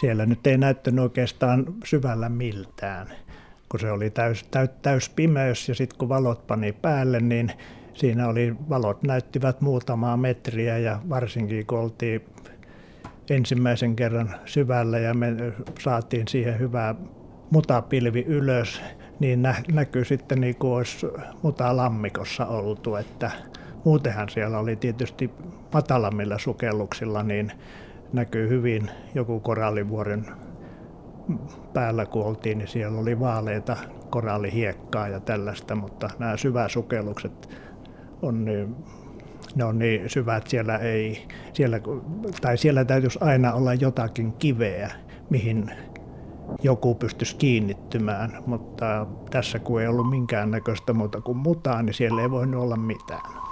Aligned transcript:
siellä 0.00 0.26
nyt 0.26 0.46
ei 0.46 0.58
näyttänyt 0.58 1.02
oikeastaan 1.02 1.64
syvällä 1.84 2.28
miltään, 2.28 3.06
kun 3.68 3.80
se 3.80 3.90
oli 3.90 4.10
täys, 4.10 4.44
täys, 4.50 4.70
täys 4.82 5.08
pimeys 5.08 5.68
ja 5.68 5.74
sitten 5.74 5.98
kun 5.98 6.08
valot 6.08 6.46
pani 6.46 6.72
päälle, 6.72 7.20
niin 7.20 7.52
siinä 7.94 8.28
oli, 8.28 8.54
valot 8.68 9.02
näyttivät 9.02 9.60
muutamaa 9.60 10.16
metriä 10.16 10.78
ja 10.78 11.00
varsinkin 11.08 11.66
kun 11.66 11.78
oltiin 11.78 12.24
ensimmäisen 13.30 13.96
kerran 13.96 14.34
syvällä 14.44 14.98
ja 14.98 15.14
me 15.14 15.36
saatiin 15.80 16.28
siihen 16.28 16.58
hyvä 16.58 16.94
mutapilvi 17.50 18.24
ylös, 18.28 18.82
niin 19.20 19.42
nä, 19.42 19.54
näkyy 19.72 20.04
sitten 20.04 20.40
niin 20.40 20.56
kuin 20.56 20.72
olisi 20.72 21.06
mutalammikossa 21.42 22.46
oltu, 22.46 22.96
että 22.96 23.30
muutenhan 23.84 24.28
siellä 24.28 24.58
oli 24.58 24.76
tietysti 24.76 25.30
matalammilla 25.72 26.38
sukelluksilla, 26.38 27.22
niin 27.22 27.52
näkyy 28.16 28.48
hyvin 28.48 28.90
joku 29.14 29.40
korallivuoren 29.40 30.26
päällä 31.72 32.06
kun 32.06 32.24
oltiin, 32.24 32.58
niin 32.58 32.68
siellä 32.68 33.00
oli 33.00 33.20
vaaleita 33.20 33.76
korallihiekkaa 34.10 35.08
ja 35.08 35.20
tällaista, 35.20 35.74
mutta 35.74 36.08
nämä 36.18 36.36
syväsukellukset 36.36 37.48
on 38.22 38.44
niin, 38.44 38.76
ne 39.54 39.64
on 39.64 39.78
niin 39.78 40.10
syvät, 40.10 40.46
siellä 40.46 40.76
ei, 40.76 41.28
siellä, 41.52 41.80
tai 42.40 42.58
siellä 42.58 42.84
täytyisi 42.84 43.18
aina 43.22 43.52
olla 43.52 43.74
jotakin 43.74 44.32
kiveä, 44.32 44.90
mihin 45.30 45.70
joku 46.62 46.94
pystyisi 46.94 47.36
kiinnittymään, 47.36 48.42
mutta 48.46 49.06
tässä 49.30 49.58
kun 49.58 49.80
ei 49.80 49.86
ollut 49.86 50.10
minkäännäköistä 50.10 50.92
muuta 50.92 51.20
kuin 51.20 51.38
mutaa, 51.38 51.82
niin 51.82 51.94
siellä 51.94 52.22
ei 52.22 52.30
voinut 52.30 52.62
olla 52.62 52.76
mitään. 52.76 53.45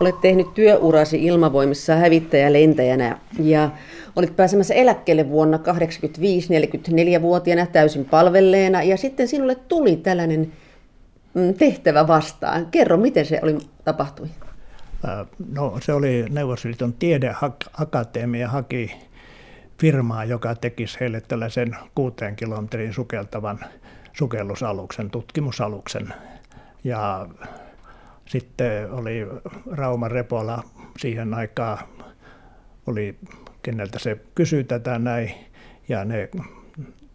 Olet 0.00 0.20
tehnyt 0.20 0.54
työurasi 0.54 1.24
ilmavoimissa 1.24 1.96
hävittäjälentäjänä 1.96 3.18
ja 3.38 3.70
olit 4.16 4.36
pääsemässä 4.36 4.74
eläkkeelle 4.74 5.28
vuonna 5.28 5.58
1985 5.58 7.18
44-vuotiaana 7.18 7.66
täysin 7.66 8.04
palvelleena 8.04 8.82
ja 8.82 8.96
sitten 8.96 9.28
sinulle 9.28 9.54
tuli 9.54 9.96
tällainen 9.96 10.52
mm, 11.34 11.54
tehtävä 11.54 12.06
vastaan. 12.06 12.66
Kerro, 12.66 12.96
miten 12.96 13.26
se 13.26 13.40
oli, 13.42 13.58
tapahtui? 13.84 14.28
No 15.54 15.78
se 15.82 15.92
oli 15.92 16.24
Neuvostoliiton 16.30 16.92
tiedeakatemia 16.92 18.48
haki 18.48 18.96
firmaa, 19.80 20.24
joka 20.24 20.54
tekisi 20.54 21.00
heille 21.00 21.20
tällaisen 21.20 21.76
kuuteen 21.94 22.36
kilometrin 22.36 22.92
sukeltavan 22.92 23.58
sukellusaluksen, 24.12 25.10
tutkimusaluksen. 25.10 26.14
Ja 26.84 27.28
sitten 28.26 28.92
oli 28.92 29.26
Rauma 29.70 30.08
Repola 30.08 30.62
siihen 30.98 31.34
aikaan, 31.34 31.78
oli 32.86 33.18
keneltä 33.62 33.98
se 33.98 34.20
kysyi 34.34 34.64
tätä 34.64 34.98
näin, 34.98 35.34
ja 35.88 36.04
ne 36.04 36.28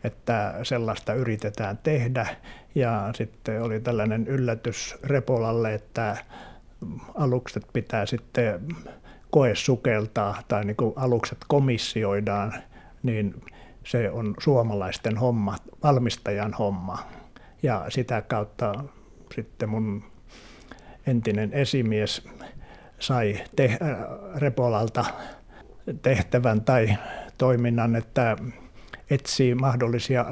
että 0.04 0.54
sellaista 0.62 1.14
yritetään 1.14 1.78
tehdä. 1.78 2.26
Ja 2.74 3.10
sitten 3.14 3.62
oli 3.62 3.80
tällainen 3.80 4.26
yllätys 4.26 4.96
Repolalle, 5.02 5.74
että 5.74 6.16
alukset 7.14 7.66
pitää 7.72 8.06
sitten 8.06 8.60
koesukeltaa 9.34 10.42
tai 10.48 10.64
niin 10.64 10.76
kuin 10.76 10.92
alukset 10.96 11.38
komissioidaan, 11.48 12.54
niin 13.02 13.42
se 13.84 14.10
on 14.10 14.34
suomalaisten 14.40 15.16
homma, 15.16 15.56
valmistajan 15.82 16.52
homma. 16.52 16.98
Ja 17.62 17.86
sitä 17.88 18.22
kautta 18.22 18.74
sitten 19.34 19.68
mun 19.68 20.04
entinen 21.06 21.52
esimies 21.52 22.28
sai 22.98 23.40
te- 23.56 23.78
äh, 23.82 23.98
Repolalta 24.36 25.04
tehtävän 26.02 26.60
tai 26.60 26.94
toiminnan, 27.38 27.96
että 27.96 28.36
etsii 29.10 29.54
mahdollisia 29.54 30.26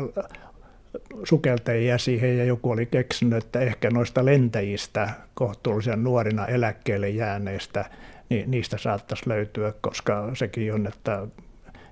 sukeltajia 1.24 1.98
siihen 1.98 2.38
ja 2.38 2.44
joku 2.44 2.70
oli 2.70 2.86
keksinyt, 2.86 3.44
että 3.44 3.60
ehkä 3.60 3.90
noista 3.90 4.24
lentäjistä 4.24 5.10
kohtuullisen 5.34 6.04
nuorina 6.04 6.46
eläkkeelle 6.46 7.08
jääneistä 7.08 7.84
niin 8.32 8.50
niistä 8.50 8.78
saattaisi 8.78 9.28
löytyä, 9.28 9.72
koska 9.80 10.30
sekin 10.34 10.74
on, 10.74 10.86
että 10.86 11.26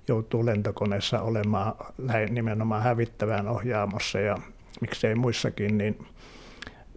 joutuu 0.09 0.47
lentokoneessa 0.47 1.21
olemaan 1.21 1.75
nimenomaan 2.31 2.83
hävittävään 2.83 3.49
ohjaamossa 3.49 4.21
ja 4.21 4.37
miksei 4.81 5.15
muissakin, 5.15 5.78
niin 5.78 6.06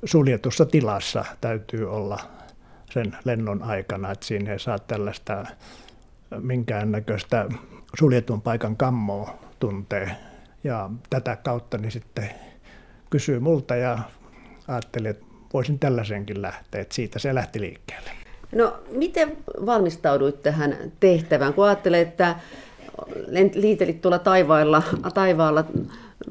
suljetussa 0.06 0.66
tilassa 0.66 1.26
täytyy 1.42 1.92
olla 1.92 2.20
sen 2.90 3.18
lennon 3.24 3.64
aikana, 3.64 4.12
että 4.12 4.26
siinä 4.26 4.52
ei 4.52 4.60
saa 4.60 4.80
tällaista 4.80 5.46
minkäännäköistä 6.40 7.50
suljetun 8.00 8.42
paikan 8.42 8.78
kammoa 8.78 9.40
tuntee. 9.60 10.12
Ja 10.64 10.90
tätä 11.10 11.36
kautta 11.36 11.78
niin 11.78 11.92
sitten 11.92 12.30
kysyy 13.10 13.40
multa 13.40 13.76
ja 13.76 14.00
ajattelin, 14.68 15.12
että 15.12 15.26
voisin 15.54 15.80
tällaisenkin 15.80 16.42
lähteä, 16.42 16.82
että 16.82 16.96
siitä 16.96 17.20
se 17.20 17.36
lähti 17.36 17.62
liikkeelle. 17.62 18.23
No, 18.54 18.74
miten 18.92 19.38
valmistauduit 19.66 20.44
tähän 20.44 20.78
tehtävään, 21.00 21.54
kun 21.54 21.66
ajattelet, 21.66 22.08
että 22.08 22.36
liitelit 23.56 24.02
tuolla 24.02 24.20
taivaalla, 24.20 24.84
taivaalla 25.14 25.66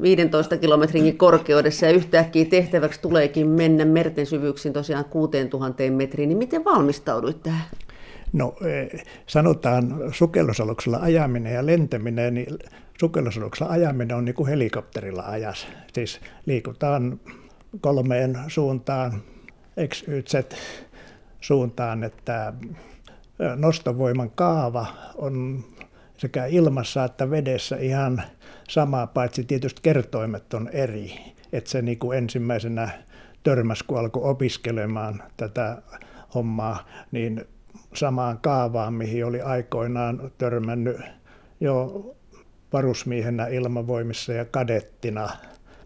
15 0.02 0.56
kilometrin 0.56 1.18
korkeudessa 1.18 1.86
ja 1.86 1.92
yhtäkkiä 1.92 2.44
tehtäväksi 2.44 3.00
tuleekin 3.00 3.48
mennä 3.48 3.84
merten 3.84 4.26
syvyyksiin 4.26 4.72
tosiaan 4.72 5.04
6000 5.04 5.82
metriin, 5.90 6.28
niin 6.28 6.38
miten 6.38 6.64
valmistauduit 6.64 7.42
tähän? 7.42 7.64
No 8.32 8.54
e, 8.64 8.98
sanotaan 9.26 10.00
sukellusaluksella 10.12 10.98
ajaminen 11.02 11.54
ja 11.54 11.66
lentäminen, 11.66 12.34
niin 12.34 12.58
sukellusaluksella 13.00 13.72
ajaminen 13.72 14.16
on 14.16 14.24
niin 14.24 14.34
kuin 14.34 14.48
helikopterilla 14.48 15.22
ajas. 15.22 15.66
Siis 15.92 16.20
liikutaan 16.46 17.20
kolmeen 17.80 18.38
suuntaan, 18.48 19.22
X, 19.88 20.08
Y, 20.08 20.22
Z 20.22 20.34
suuntaan, 21.42 22.04
että 22.04 22.52
nostovoiman 23.56 24.30
kaava 24.30 24.86
on 25.14 25.64
sekä 26.16 26.46
ilmassa 26.46 27.04
että 27.04 27.30
vedessä 27.30 27.76
ihan 27.76 28.22
sama, 28.68 29.06
paitsi 29.06 29.44
tietysti 29.44 29.80
kertoimet 29.82 30.54
on 30.54 30.68
eri. 30.68 31.14
Että 31.52 31.70
se 31.70 31.82
niin 31.82 31.98
kuin 31.98 32.18
ensimmäisenä 32.18 32.88
törmäs, 33.42 33.82
kun 33.82 33.98
alkoi 33.98 34.30
opiskelemaan 34.30 35.22
tätä 35.36 35.82
hommaa, 36.34 36.86
niin 37.10 37.44
samaan 37.94 38.38
kaavaan, 38.38 38.94
mihin 38.94 39.26
oli 39.26 39.40
aikoinaan 39.40 40.32
törmännyt 40.38 40.96
jo 41.60 42.06
varusmiehenä 42.72 43.46
ilmavoimissa 43.46 44.32
ja 44.32 44.44
kadettina– 44.44 45.28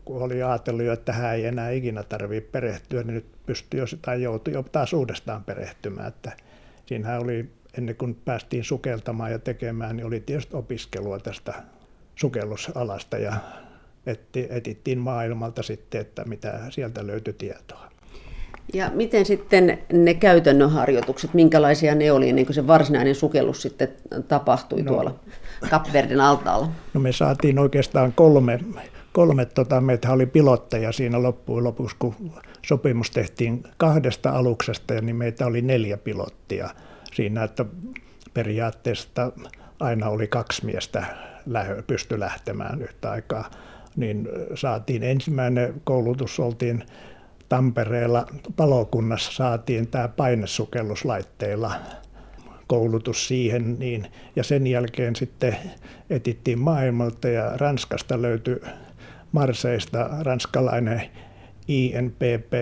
kun 0.06 0.22
oli 0.22 0.42
ajatellut 0.42 0.86
jo, 0.86 0.92
että 0.92 1.12
hän 1.12 1.34
ei 1.34 1.46
enää 1.46 1.70
ikinä 1.70 2.02
tarvitse 2.02 2.50
perehtyä, 2.52 3.02
niin 3.02 3.14
nyt 3.14 3.26
pystyy 3.46 3.80
jo 3.80 3.86
tai 4.02 4.22
joutui 4.22 4.54
jo 4.54 4.62
taas 4.62 4.92
uudestaan 4.92 5.44
perehtymään. 5.44 6.08
Että 6.08 6.32
siinähän 6.86 7.20
oli, 7.20 7.50
ennen 7.78 7.96
kuin 7.96 8.14
päästiin 8.24 8.64
sukeltamaan 8.64 9.32
ja 9.32 9.38
tekemään, 9.38 9.96
niin 9.96 10.06
oli 10.06 10.20
tietysti 10.20 10.56
opiskelua 10.56 11.18
tästä 11.18 11.54
sukellusalasta 12.14 13.18
ja 13.18 13.32
etittiin 14.50 14.98
maailmalta 14.98 15.62
sitten, 15.62 16.00
että 16.00 16.24
mitä 16.24 16.60
sieltä 16.70 17.06
löytyi 17.06 17.32
tietoa. 17.32 17.90
Ja 18.74 18.90
miten 18.94 19.26
sitten 19.26 19.78
ne 19.92 20.14
käytännön 20.14 20.70
harjoitukset, 20.70 21.34
minkälaisia 21.34 21.94
ne 21.94 22.12
oli 22.12 22.28
ennen 22.28 22.46
kuin 22.46 22.54
se 22.54 22.66
varsinainen 22.66 23.14
sukellus 23.14 23.62
sitten 23.62 23.88
tapahtui 24.28 24.82
no, 24.82 24.92
tuolla 24.92 25.14
Kapverden 25.70 26.20
altaalla? 26.20 26.68
No 26.94 27.00
me 27.00 27.12
saatiin 27.12 27.58
oikeastaan 27.58 28.12
kolme 28.12 28.60
kolme 29.16 29.46
tota, 29.46 29.80
meitä 29.80 30.12
oli 30.12 30.26
pilotteja 30.26 30.92
siinä 30.92 31.22
loppujen 31.22 31.64
lopuksi, 31.64 31.96
kun 31.98 32.14
sopimus 32.66 33.10
tehtiin 33.10 33.62
kahdesta 33.76 34.30
aluksesta, 34.30 35.00
niin 35.00 35.16
meitä 35.16 35.46
oli 35.46 35.62
neljä 35.62 35.96
pilottia 35.96 36.70
siinä, 37.12 37.44
että 37.44 37.64
periaatteessa 38.34 39.32
aina 39.80 40.08
oli 40.08 40.26
kaksi 40.26 40.64
miestä 40.66 41.04
pysty 41.86 42.20
lähtemään 42.20 42.82
yhtä 42.82 43.10
aikaa. 43.10 43.50
Niin 43.96 44.28
saatiin 44.54 45.02
ensimmäinen 45.02 45.80
koulutus, 45.84 46.40
oltiin 46.40 46.84
Tampereella 47.48 48.26
palokunnassa 48.56 49.32
saatiin 49.32 49.88
tämä 49.88 50.08
painesukelluslaitteilla 50.08 51.72
koulutus 52.66 53.28
siihen, 53.28 53.78
niin, 53.78 54.06
ja 54.36 54.44
sen 54.44 54.66
jälkeen 54.66 55.16
sitten 55.16 55.56
etittiin 56.10 56.58
maailmalta 56.58 57.28
ja 57.28 57.56
Ranskasta 57.56 58.22
löytyi 58.22 58.60
Marseista 59.36 60.08
ranskalainen 60.20 61.02
INPP, 61.68 62.52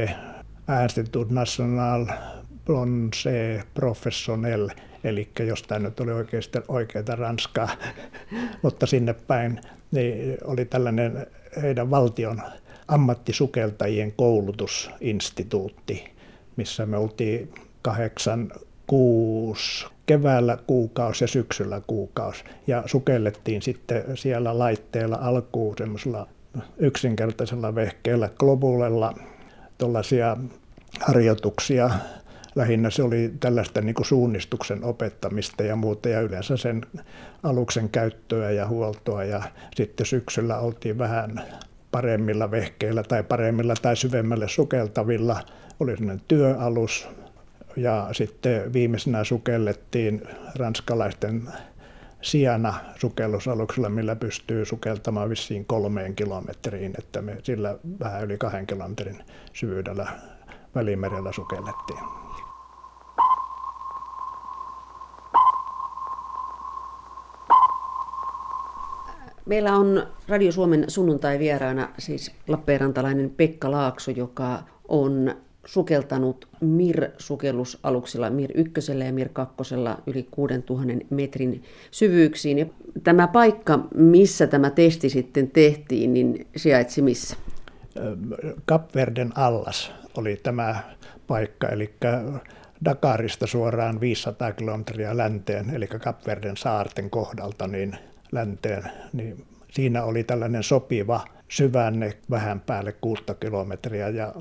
Institut 0.82 1.30
National 1.30 2.06
Bronze 2.64 3.62
Professionnel, 3.74 4.70
eli 5.04 5.28
jos 5.46 5.62
tämä 5.62 5.78
nyt 5.78 6.00
oli 6.00 6.12
oikeasti 6.12 6.58
oikeita 6.68 7.16
Ranskaa, 7.16 7.68
mutta 8.62 8.86
sinne 8.86 9.14
päin, 9.14 9.60
niin 9.90 10.38
oli 10.44 10.64
tällainen 10.64 11.26
heidän 11.62 11.90
valtion 11.90 12.42
ammattisukeltajien 12.88 14.12
koulutusinstituutti, 14.12 16.04
missä 16.56 16.86
me 16.86 16.96
oltiin 16.96 17.54
kahdeksan, 17.82 18.52
kuusi, 18.86 19.86
keväällä 20.06 20.58
kuukausi 20.66 21.24
ja 21.24 21.28
syksyllä 21.28 21.82
kuukausi. 21.86 22.44
Ja 22.66 22.82
sukellettiin 22.86 23.62
sitten 23.62 24.04
siellä 24.14 24.58
laitteella 24.58 25.18
alkuun 25.20 25.74
semmoisella 25.78 26.28
yksinkertaisella 26.78 27.74
vehkeellä 27.74 28.30
globulella 28.38 29.14
tuollaisia 29.78 30.36
harjoituksia. 31.00 31.90
Lähinnä 32.54 32.90
se 32.90 33.02
oli 33.02 33.32
tällaista 33.40 33.80
niin 33.80 33.94
kuin 33.94 34.06
suunnistuksen 34.06 34.84
opettamista 34.84 35.62
ja 35.62 35.76
muuta 35.76 36.08
ja 36.08 36.20
yleensä 36.20 36.56
sen 36.56 36.82
aluksen 37.42 37.88
käyttöä 37.88 38.50
ja 38.50 38.68
huoltoa. 38.68 39.24
Ja 39.24 39.42
sitten 39.76 40.06
syksyllä 40.06 40.58
oltiin 40.58 40.98
vähän 40.98 41.42
paremmilla 41.90 42.50
vehkeillä 42.50 43.02
tai 43.02 43.22
paremmilla 43.22 43.74
tai 43.82 43.96
syvemmälle 43.96 44.48
sukeltavilla. 44.48 45.40
Oli 45.80 45.96
sellainen 45.96 46.24
työalus 46.28 47.08
ja 47.76 48.08
sitten 48.12 48.72
viimeisenä 48.72 49.24
sukellettiin 49.24 50.22
ranskalaisten 50.56 51.42
sijana 52.24 52.74
sukellusaluksella, 52.96 53.88
millä 53.88 54.16
pystyy 54.16 54.64
sukeltamaan 54.64 55.30
vissiin 55.30 55.64
kolmeen 55.64 56.16
kilometriin, 56.16 56.94
että 56.98 57.22
me 57.22 57.36
sillä 57.42 57.78
vähän 58.00 58.24
yli 58.24 58.38
kahden 58.38 58.66
kilometrin 58.66 59.24
syvyydellä 59.52 60.06
Välimerellä 60.74 61.32
sukellettiin. 61.32 61.98
Meillä 69.46 69.76
on 69.76 70.06
Radio 70.28 70.52
Suomen 70.52 70.84
sunnuntai 70.88 71.38
vieraana 71.38 71.88
siis 71.98 72.34
Lappeenrantalainen 72.48 73.30
Pekka 73.30 73.70
Laakso, 73.70 74.10
joka 74.10 74.58
on 74.88 75.34
sukeltanut 75.66 76.48
MIR-sukellusaluksilla 76.60 78.30
MIR 78.30 78.50
1 78.54 78.92
ja 79.04 79.12
MIR 79.12 79.28
2 79.32 79.54
yli 80.06 80.28
6000 80.30 81.06
metrin 81.10 81.62
syvyyksiin. 81.90 82.58
Ja 82.58 82.66
tämä 83.04 83.28
paikka, 83.28 83.78
missä 83.94 84.46
tämä 84.46 84.70
testi 84.70 85.08
sitten 85.10 85.50
tehtiin, 85.50 86.14
niin 86.14 86.46
sijaitsi 86.56 87.02
missä? 87.02 87.36
Kapverden 88.64 89.32
allas 89.38 89.92
oli 90.16 90.36
tämä 90.42 90.76
paikka, 91.26 91.68
eli 91.68 91.94
Dakarista 92.84 93.46
suoraan 93.46 94.00
500 94.00 94.52
kilometriä 94.52 95.16
länteen, 95.16 95.70
eli 95.70 95.86
Kapverden 95.86 96.56
saarten 96.56 97.10
kohdalta 97.10 97.66
niin 97.66 97.96
länteen, 98.32 98.82
niin 99.12 99.44
siinä 99.70 100.04
oli 100.04 100.24
tällainen 100.24 100.62
sopiva 100.62 101.24
syvänne 101.48 102.12
vähän 102.30 102.60
päälle 102.60 102.92
6 102.92 103.22
kilometriä 103.40 104.08
ja 104.08 104.34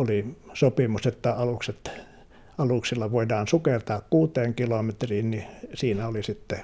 oli 0.00 0.36
sopimus, 0.54 1.06
että 1.06 1.34
alukset, 1.34 1.90
aluksilla 2.58 3.12
voidaan 3.12 3.48
sukeltaa 3.48 4.02
kuuteen 4.10 4.54
kilometriin, 4.54 5.30
niin 5.30 5.44
siinä 5.74 6.08
oli 6.08 6.22
sitten 6.22 6.58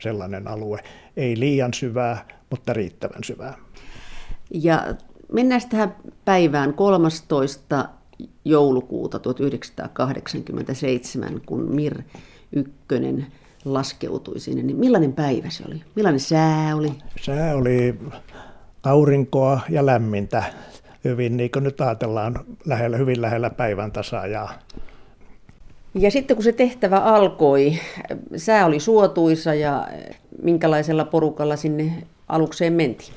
sellainen 0.00 0.48
alue. 0.48 0.78
Ei 1.16 1.40
liian 1.40 1.74
syvää, 1.74 2.28
mutta 2.50 2.72
riittävän 2.72 3.24
syvää. 3.24 3.54
Ja 4.50 4.94
mennään 5.32 5.60
tähän 5.70 5.96
päivään 6.24 6.74
13. 6.74 7.88
joulukuuta 8.44 9.18
1987, 9.18 11.40
kun 11.46 11.74
Mir 11.74 12.02
ykkönen 12.52 13.26
laskeutui 13.64 14.40
sinne, 14.40 14.62
niin 14.62 14.76
millainen 14.76 15.12
päivä 15.12 15.50
se 15.50 15.64
oli? 15.68 15.82
Millainen 15.94 16.20
sää 16.20 16.76
oli? 16.76 16.92
Sää 17.20 17.54
oli 17.54 17.98
aurinkoa 18.82 19.60
ja 19.68 19.86
lämmintä 19.86 20.42
hyvin, 21.04 21.36
niin 21.36 21.50
kuin 21.50 21.62
nyt 21.62 21.80
ajatellaan, 21.80 22.34
lähellä, 22.64 22.96
hyvin 22.96 23.22
lähellä 23.22 23.50
päivän 23.50 23.92
tasaajaa. 23.92 24.52
Ja 25.94 26.10
sitten 26.10 26.36
kun 26.36 26.44
se 26.44 26.52
tehtävä 26.52 26.98
alkoi, 26.98 27.78
sää 28.36 28.66
oli 28.66 28.80
suotuisa 28.80 29.54
ja 29.54 29.88
minkälaisella 30.42 31.04
porukalla 31.04 31.56
sinne 31.56 31.92
alukseen 32.28 32.72
mentiin? 32.72 33.12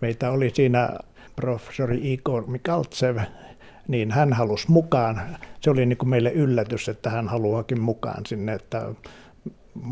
Meitä 0.00 0.30
oli 0.30 0.50
siinä 0.54 0.98
professori 1.36 2.12
Igor 2.12 2.46
Mikaltsev, 2.46 3.16
niin 3.88 4.10
hän 4.10 4.32
halusi 4.32 4.70
mukaan. 4.70 5.20
Se 5.60 5.70
oli 5.70 5.86
niin 5.86 5.96
kuin 5.96 6.08
meille 6.08 6.32
yllätys, 6.32 6.88
että 6.88 7.10
hän 7.10 7.28
haluakin 7.28 7.80
mukaan 7.80 8.26
sinne, 8.26 8.52
että 8.52 8.82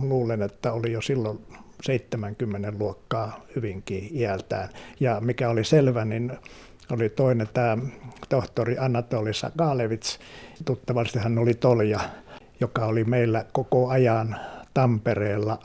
luulen, 0.03 0.43
että 0.43 0.73
oli 0.73 0.93
jo 0.93 1.01
silloin 1.01 1.39
70 1.83 2.73
luokkaa 2.79 3.47
hyvinkin 3.57 4.09
iältään. 4.13 4.69
Ja 5.01 5.21
mikä 5.21 5.49
oli 5.49 5.65
selvä, 5.65 6.05
niin 6.05 6.33
oli 6.93 7.09
toinen 7.09 7.49
tämä 7.55 7.79
tohtori 8.29 8.79
Anatoli 8.79 9.35
Sagalevits. 9.35 10.19
Tuttavasti 10.65 11.19
hän 11.19 11.39
oli 11.39 11.55
tolja, 11.55 12.01
joka 12.61 12.87
oli 12.87 13.05
meillä 13.05 13.45
koko 13.53 13.89
ajan 13.89 14.37
Tampereella 14.75 15.59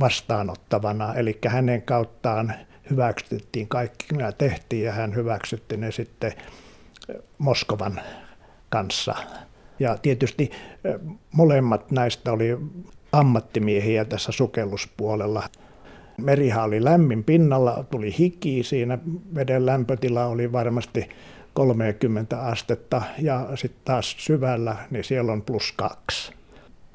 vastaanottavana. 0.00 1.14
Eli 1.14 1.38
hänen 1.46 1.82
kauttaan 1.82 2.54
hyväksyttiin 2.90 3.68
kaikki, 3.68 4.06
mitä 4.12 4.32
tehtiin 4.32 4.84
ja 4.84 4.92
hän 4.92 5.14
hyväksytti 5.14 5.76
ne 5.76 5.92
sitten 5.92 6.32
Moskovan 7.38 8.00
kanssa. 8.68 9.14
Ja 9.78 9.96
tietysti 9.96 10.50
molemmat 11.32 11.90
näistä 11.90 12.32
oli 12.32 12.58
ammattimiehiä 13.12 14.04
tässä 14.04 14.32
sukelluspuolella. 14.32 15.42
Merihan 16.18 16.64
oli 16.64 16.84
lämmin 16.84 17.24
pinnalla, 17.24 17.84
tuli 17.90 18.14
hiki 18.18 18.62
siinä, 18.62 18.98
veden 19.34 19.66
lämpötila 19.66 20.26
oli 20.26 20.52
varmasti 20.52 21.08
30 21.54 22.40
astetta 22.42 23.02
ja 23.18 23.48
sitten 23.54 23.80
taas 23.84 24.16
syvällä, 24.18 24.76
niin 24.90 25.04
siellä 25.04 25.32
on 25.32 25.42
plus 25.42 25.72
kaksi. 25.72 26.32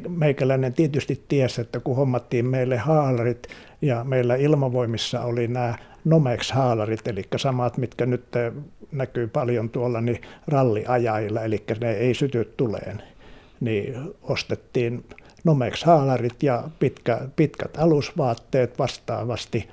Meikäläinen 0.09 0.73
tietysti 0.73 1.23
tiesi, 1.27 1.61
että 1.61 1.79
kun 1.79 1.95
hommattiin 1.95 2.45
meille 2.45 2.77
haalarit 2.77 3.47
ja 3.81 4.03
meillä 4.03 4.35
ilmavoimissa 4.35 5.21
oli 5.21 5.47
nämä 5.47 5.75
Nomex-haalarit, 6.05 7.07
eli 7.07 7.23
samat, 7.35 7.77
mitkä 7.77 8.05
nyt 8.05 8.25
näkyy 8.91 9.27
paljon 9.27 9.69
tuolla 9.69 10.01
niin 10.01 10.21
ralliajajilla, 10.47 11.43
eli 11.43 11.63
ne 11.81 11.91
ei 11.91 12.13
syty 12.13 12.53
tuleen, 12.57 13.03
niin 13.59 13.95
ostettiin 14.21 15.03
Nomex-haalarit 15.43 16.43
ja 16.43 16.63
pitkä, 16.79 17.19
pitkät 17.35 17.77
alusvaatteet 17.77 18.79
vastaavasti. 18.79 19.69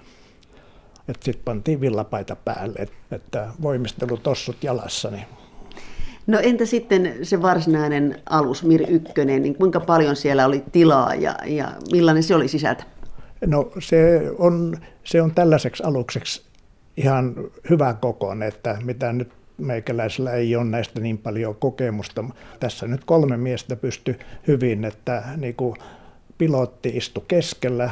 Että 1.09 1.25
sitten 1.25 1.45
pantiin 1.45 1.81
villapaita 1.81 2.37
päälle, 2.37 2.88
että 3.11 3.49
voimistelutossut 3.62 4.64
jalassa. 4.64 5.11
Niin. 5.11 5.26
No 6.26 6.38
entä 6.43 6.67
sitten 6.67 7.14
se 7.23 7.43
varsinainen 7.43 8.23
alus, 8.31 8.64
Mir 8.64 8.83
1, 8.88 9.12
niin 9.25 9.55
kuinka 9.55 9.81
paljon 9.81 10.17
siellä 10.17 10.47
oli 10.47 10.64
tilaa 10.73 11.14
ja, 11.14 11.35
ja 11.45 11.73
millainen 11.93 12.23
se 12.23 12.35
oli 12.35 12.49
sisältä? 12.49 12.85
No 13.47 13.73
se 13.79 14.23
on, 14.38 14.76
se 15.05 15.23
on 15.23 15.35
tällaiseksi 15.35 15.83
alukseksi 15.83 16.43
ihan 16.97 17.35
hyvä 17.71 17.95
kokoinen, 17.95 18.49
että 18.49 18.79
mitä 18.85 19.12
nyt 19.12 19.33
meikäläisellä 19.59 20.33
ei 20.33 20.57
ole 20.57 20.65
näistä 20.65 21.01
niin 21.01 21.19
paljon 21.19 21.55
kokemusta. 21.55 22.25
Tässä 22.61 22.87
nyt 22.87 23.05
kolme 23.05 23.37
miestä 23.37 23.77
pysty 23.77 24.19
hyvin, 24.47 24.85
että 24.85 25.23
niin 25.37 25.55
kuin 25.55 25.77
pilotti 26.39 26.89
istui 26.89 27.25
keskellä, 27.29 27.91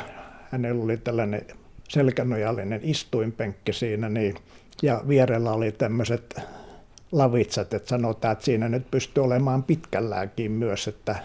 hänellä 0.50 0.84
oli 0.84 0.96
tällainen 0.96 1.42
selkänojallinen 1.88 2.80
istuinpenkki 2.82 3.72
siinä, 3.72 4.08
niin, 4.08 4.34
ja 4.82 5.02
vierellä 5.08 5.52
oli 5.52 5.72
tämmöiset 5.72 6.40
lavitsat, 7.12 7.74
että 7.74 7.88
sanotaan, 7.88 8.32
että 8.32 8.44
siinä 8.44 8.68
nyt 8.68 8.90
pystyy 8.90 9.24
olemaan 9.24 9.62
pitkälläänkin 9.62 10.52
myös, 10.52 10.88
että 10.88 11.16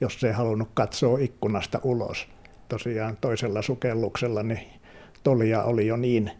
jos 0.00 0.24
ei 0.24 0.32
halunnut 0.32 0.68
katsoa 0.74 1.18
ikkunasta 1.18 1.80
ulos. 1.82 2.26
Tosiaan 2.68 3.18
toisella 3.20 3.62
sukelluksella 3.62 4.42
niin 4.42 4.66
tolia 5.22 5.62
oli 5.62 5.86
jo 5.86 5.96
niin 5.96 6.30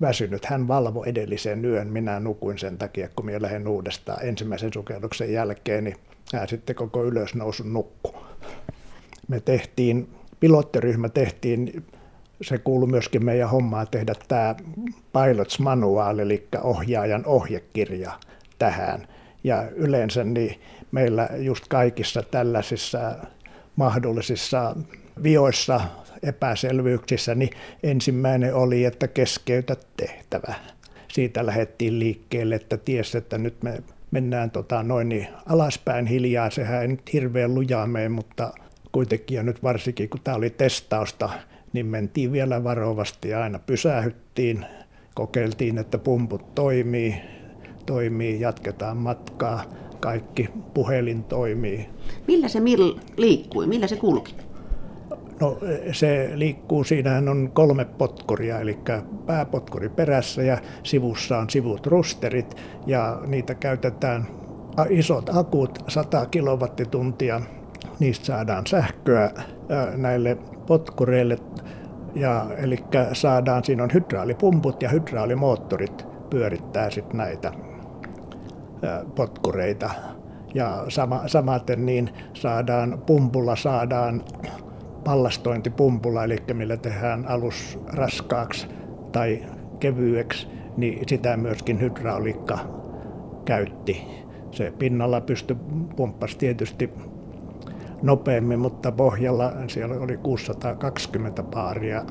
väsynyt. 0.00 0.44
Hän 0.44 0.68
valvoi 0.68 1.08
edellisen 1.08 1.64
yön. 1.64 1.88
Minä 1.88 2.20
nukuin 2.20 2.58
sen 2.58 2.78
takia, 2.78 3.08
kun 3.16 3.26
minä 3.26 3.42
lähdin 3.42 3.68
uudestaan 3.68 4.26
ensimmäisen 4.26 4.72
sukelluksen 4.72 5.32
jälkeen, 5.32 5.84
niin 5.84 5.96
hän 6.34 6.48
sitten 6.48 6.76
koko 6.76 7.04
ylösnousun 7.04 7.72
nukku. 7.72 8.14
Me 9.28 9.40
tehtiin, 9.40 10.08
pilottiryhmä 10.40 11.08
tehtiin, 11.08 11.84
se 12.42 12.58
kuului 12.58 12.88
myöskin 12.88 13.24
meidän 13.24 13.50
hommaa 13.50 13.86
tehdä 13.86 14.14
tämä 14.28 14.54
Pilots 15.12 15.58
Manual, 15.58 16.18
eli 16.18 16.48
ohjaajan 16.62 17.26
ohjekirja 17.26 18.12
tähän. 18.58 19.08
Ja 19.44 19.70
yleensä 19.70 20.24
niin 20.24 20.60
meillä 20.92 21.28
just 21.36 21.64
kaikissa 21.68 22.22
tällaisissa 22.22 23.14
mahdollisissa 23.76 24.76
vioissa 25.22 25.80
epäselvyyksissä, 26.22 27.34
niin 27.34 27.50
ensimmäinen 27.82 28.54
oli, 28.54 28.84
että 28.84 29.08
keskeytä 29.08 29.76
tehtävä. 29.96 30.54
Siitä 31.08 31.46
lähdettiin 31.46 31.98
liikkeelle, 31.98 32.54
että 32.54 32.76
ties, 32.76 33.14
että 33.14 33.38
nyt 33.38 33.62
me 33.62 33.82
mennään 34.10 34.50
tota 34.50 34.82
noin 34.82 35.08
niin 35.08 35.28
alaspäin 35.46 36.06
hiljaa. 36.06 36.50
Sehän 36.50 36.82
ei 36.82 36.88
nyt 36.88 37.12
hirveän 37.12 37.54
lujaa 37.54 37.86
mene, 37.86 38.08
mutta 38.08 38.52
kuitenkin 38.92 39.36
ja 39.36 39.42
nyt 39.42 39.62
varsinkin 39.62 40.08
kun 40.08 40.20
tämä 40.24 40.36
oli 40.36 40.50
testausta, 40.50 41.30
niin 41.72 41.86
mentiin 41.86 42.32
vielä 42.32 42.64
varovasti 42.64 43.28
ja 43.28 43.42
aina 43.42 43.58
pysähyttiin, 43.58 44.66
kokeiltiin, 45.14 45.78
että 45.78 45.98
pumput 45.98 46.54
toimii, 46.54 47.14
toimii, 47.86 48.40
jatketaan 48.40 48.96
matkaa, 48.96 49.64
kaikki 50.00 50.48
puhelin 50.74 51.24
toimii. 51.24 51.88
Millä 52.26 52.48
se 52.48 52.60
mill 52.60 52.98
liikkui, 53.16 53.66
millä 53.66 53.86
se 53.86 53.96
kulki? 53.96 54.34
No 55.40 55.58
se 55.92 56.30
liikkuu, 56.34 56.84
siinähän 56.84 57.28
on 57.28 57.50
kolme 57.52 57.84
potkuria, 57.84 58.60
eli 58.60 58.78
pääpotkuri 59.26 59.88
perässä 59.88 60.42
ja 60.42 60.58
sivussa 60.82 61.38
on 61.38 61.50
sivut 61.50 61.86
rusterit 61.86 62.56
ja 62.86 63.20
niitä 63.26 63.54
käytetään 63.54 64.26
isot 64.88 65.30
akut, 65.36 65.78
100 65.88 66.26
kilowattituntia, 66.26 67.40
niistä 67.98 68.26
saadaan 68.26 68.66
sähköä 68.66 69.30
näille 69.96 70.38
potkureille 70.66 71.38
ja, 72.14 72.46
eli 72.56 72.76
saadaan, 73.12 73.64
siinä 73.64 73.82
on 73.82 73.90
hydraalipumput 73.94 74.82
ja 74.82 74.88
hydraalimoottorit 74.88 76.06
pyörittää 76.30 76.90
sitten 76.90 77.16
näitä 77.16 77.52
potkureita. 79.14 79.90
Ja 80.54 80.84
sama, 80.88 81.22
samaten 81.28 81.86
niin 81.86 82.10
saadaan, 82.34 83.02
pumpulla 83.06 83.56
saadaan 83.56 84.22
pallastointipumpulla, 85.10 86.24
eli 86.24 86.36
millä 86.52 86.76
tehdään 86.76 87.28
alus 87.28 87.78
raskaaksi 87.86 88.66
tai 89.12 89.44
kevyeksi, 89.80 90.48
niin 90.76 91.08
sitä 91.08 91.36
myöskin 91.36 91.80
hydrauliikka 91.80 92.58
käytti. 93.44 94.06
Se 94.50 94.72
pinnalla 94.78 95.20
pystyi 95.20 95.56
pumppasi 95.96 96.38
tietysti 96.38 96.90
nopeammin, 98.02 98.58
mutta 98.58 98.92
pohjalla 98.92 99.52
siellä 99.66 99.94
oli 99.94 100.16
620 100.16 101.42
paaria 101.42 102.04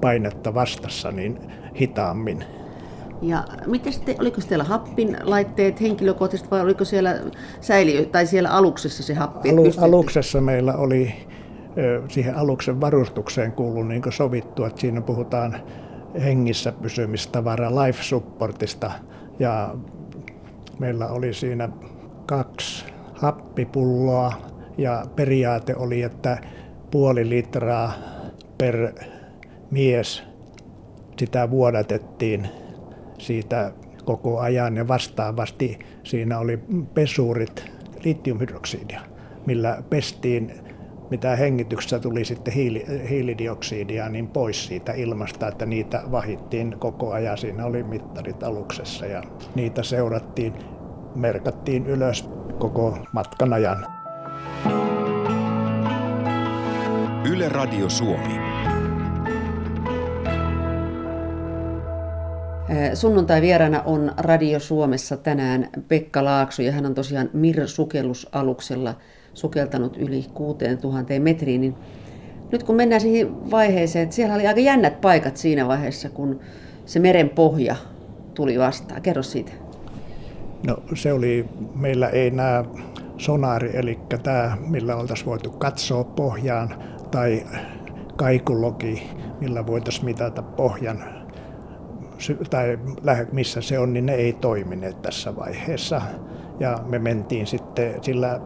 painetta 0.00 0.54
vastassa 0.54 1.12
niin 1.12 1.38
hitaammin. 1.80 2.44
Ja 3.22 3.44
miten 3.66 3.92
sitten, 3.92 4.16
oliko 4.20 4.40
teillä 4.48 4.64
happin 4.64 5.16
laitteet 5.22 5.80
henkilökohtaisesti 5.80 6.50
vai 6.50 6.60
oliko 6.60 6.84
siellä 6.84 7.20
säiliö, 7.60 8.04
tai 8.04 8.26
siellä 8.26 8.50
aluksessa 8.50 9.02
se 9.02 9.14
happi? 9.14 9.50
Alu, 9.50 9.72
aluksessa 9.80 10.40
meillä 10.40 10.74
oli 10.74 11.14
siihen 12.08 12.36
aluksen 12.36 12.80
varustukseen 12.80 13.52
kuulu 13.52 13.82
niin 13.82 14.02
sovittu, 14.10 14.64
että 14.64 14.80
siinä 14.80 15.00
puhutaan 15.00 15.60
hengissä 16.24 16.72
pysymistavara 16.72 17.70
life 17.70 18.02
supportista. 18.02 18.90
Ja 19.38 19.74
meillä 20.78 21.08
oli 21.08 21.34
siinä 21.34 21.68
kaksi 22.26 22.84
happipulloa 23.14 24.32
ja 24.78 25.04
periaate 25.16 25.76
oli, 25.76 26.02
että 26.02 26.38
puoli 26.90 27.28
litraa 27.28 27.92
per 28.58 28.92
mies 29.70 30.22
sitä 31.18 31.50
vuodatettiin 31.50 32.48
siitä 33.18 33.72
koko 34.04 34.40
ajan. 34.40 34.76
Ja 34.76 34.88
vastaavasti 34.88 35.78
siinä 36.04 36.38
oli 36.38 36.58
pesurit 36.94 37.64
litiumhydroksidia, 38.04 39.00
millä 39.46 39.82
pestiin 39.90 40.52
mitä 41.10 41.36
hengityksessä 41.36 42.00
tuli 42.00 42.24
sitten 42.24 42.54
hiili, 42.54 42.84
hiilidioksidia 43.10 44.08
niin 44.08 44.28
pois 44.28 44.66
siitä 44.66 44.92
ilmasta, 44.92 45.48
että 45.48 45.66
niitä 45.66 46.02
vahittiin 46.10 46.76
koko 46.78 47.12
ajan. 47.12 47.38
Siinä 47.38 47.66
oli 47.66 47.82
mittarit 47.82 48.42
aluksessa 48.42 49.06
ja 49.06 49.22
niitä 49.54 49.82
seurattiin, 49.82 50.54
merkattiin 51.14 51.86
ylös 51.86 52.28
koko 52.58 52.98
matkan 53.12 53.52
ajan. 53.52 53.86
Yle 57.30 57.48
Radio 57.48 57.88
Suomi. 57.88 58.40
Sunnuntai 62.94 63.40
vieraana 63.40 63.82
on 63.82 64.12
Radio 64.16 64.60
Suomessa 64.60 65.16
tänään 65.16 65.68
Pekka 65.88 66.24
Laakso 66.24 66.62
ja 66.62 66.72
hän 66.72 66.86
on 66.86 66.94
tosiaan 66.94 67.30
MIR-sukellusaluksella 67.32 68.94
sukeltanut 69.34 69.96
yli 69.96 70.24
6000 70.34 71.20
metriin. 71.20 71.60
Niin 71.60 71.74
nyt 72.52 72.62
kun 72.62 72.76
mennään 72.76 73.00
siihen 73.00 73.50
vaiheeseen, 73.50 74.02
että 74.02 74.14
siellä 74.14 74.34
oli 74.34 74.46
aika 74.46 74.60
jännät 74.60 75.00
paikat 75.00 75.36
siinä 75.36 75.68
vaiheessa, 75.68 76.08
kun 76.08 76.40
se 76.86 76.98
meren 76.98 77.28
pohja 77.28 77.76
tuli 78.34 78.58
vastaan. 78.58 79.02
Kerro 79.02 79.22
siitä. 79.22 79.52
No 80.66 80.76
se 80.94 81.12
oli, 81.12 81.48
meillä 81.74 82.08
ei 82.08 82.30
nämä 82.30 82.64
sonaari, 83.16 83.70
eli 83.74 83.98
tämä, 84.22 84.56
millä 84.66 84.96
oltaisiin 84.96 85.26
voitu 85.26 85.50
katsoa 85.50 86.04
pohjaan, 86.04 86.74
tai 87.10 87.46
kaikulogi, 88.16 89.02
millä 89.40 89.66
voitaisiin 89.66 90.04
mitata 90.04 90.42
pohjan 90.42 91.24
tai 92.50 92.78
missä 93.32 93.60
se 93.60 93.78
on, 93.78 93.92
niin 93.92 94.06
ne 94.06 94.14
ei 94.14 94.32
toimineet 94.32 95.02
tässä 95.02 95.36
vaiheessa. 95.36 96.02
Ja 96.60 96.78
me 96.86 96.98
mentiin 96.98 97.46
sitten 97.46 98.04
sillä 98.04 98.40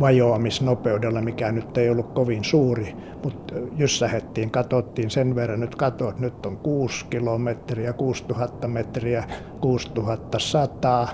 vajoamisnopeudella, 0.00 1.20
mikä 1.20 1.52
nyt 1.52 1.78
ei 1.78 1.90
ollut 1.90 2.12
kovin 2.12 2.44
suuri, 2.44 2.96
mutta 3.24 3.54
jyssähettiin, 3.76 4.50
katsottiin 4.50 5.10
sen 5.10 5.34
verran 5.34 5.60
nyt 5.60 5.74
katot, 5.74 6.18
nyt 6.18 6.46
on 6.46 6.56
6 6.56 7.06
kilometriä, 7.10 7.92
6000 7.92 8.68
metriä, 8.68 9.24
6100 9.60 11.08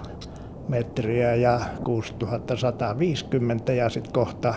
metriä 0.69 1.35
ja 1.35 1.61
6150 1.85 3.73
ja 3.73 3.89
sitten 3.89 4.13
kohta 4.13 4.55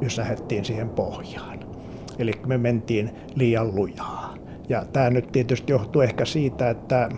jyssähettiin 0.00 0.64
siihen 0.64 0.88
pohjaan. 0.88 1.58
Eli 2.18 2.32
me 2.46 2.58
mentiin 2.58 3.10
liian 3.34 3.74
lujaa. 3.74 4.34
Ja 4.68 4.84
tämä 4.92 5.10
nyt 5.10 5.32
tietysti 5.32 5.72
johtuu 5.72 6.02
ehkä 6.02 6.24
siitä, 6.24 6.70
että 6.70 7.08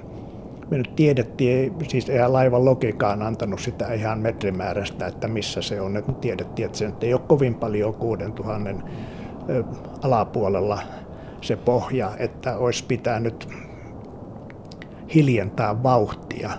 me 0.71 0.78
nyt 0.78 0.97
tiedettiin, 0.97 1.75
siis 1.88 2.09
eihän 2.09 2.33
laivan 2.33 2.64
logiikkaan 2.64 3.23
antanut 3.23 3.61
sitä 3.61 3.92
ihan 3.92 4.18
metrimäärästä, 4.18 5.06
että 5.06 5.28
missä 5.28 5.62
se 5.62 5.80
on. 5.80 5.97
Et 5.97 6.09
me 6.09 6.14
tiedettiin, 6.14 6.66
että 6.66 6.78
se 6.78 6.87
nyt 6.87 7.04
ei 7.04 7.14
ole 7.14 7.23
kovin 7.26 7.54
paljon 7.54 7.94
6000 7.94 8.71
alapuolella 10.02 10.78
se 11.40 11.56
pohja, 11.56 12.12
että 12.18 12.56
olisi 12.56 12.85
pitänyt 12.85 13.49
hiljentää 15.14 15.83
vauhtia. 15.83 16.50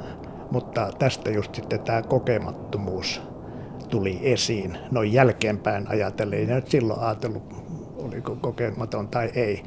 Mutta 0.52 0.90
tästä 1.00 1.32
just 1.32 1.56
sitten 1.56 1.80
tämä 1.80 2.02
kokemattomuus 2.02 3.22
tuli 3.90 4.20
esiin 4.22 4.78
noin 4.92 5.14
jälkeenpäin 5.14 5.88
ajatellen. 5.88 6.48
Ja 6.50 6.56
nyt 6.56 6.68
silloin 6.68 7.00
ajatellut, 7.00 7.44
oliko 7.98 8.38
kokematon 8.42 9.08
tai 9.08 9.32
ei 9.36 9.64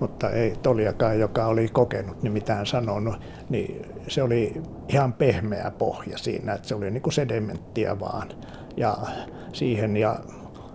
mutta 0.00 0.30
ei 0.30 0.56
Toliakaan, 0.62 1.20
joka 1.20 1.46
oli 1.46 1.68
kokenut, 1.68 2.22
niin 2.22 2.32
mitään 2.32 2.66
sanonut, 2.66 3.14
niin 3.48 3.86
se 4.08 4.22
oli 4.22 4.62
ihan 4.88 5.12
pehmeä 5.12 5.72
pohja 5.78 6.18
siinä, 6.18 6.52
että 6.52 6.68
se 6.68 6.74
oli 6.74 6.90
niin 6.90 7.02
kuin 7.02 7.12
sedimenttiä 7.12 8.00
vaan. 8.00 8.28
Ja 8.76 8.96
siihen 9.52 9.96
ja 9.96 10.16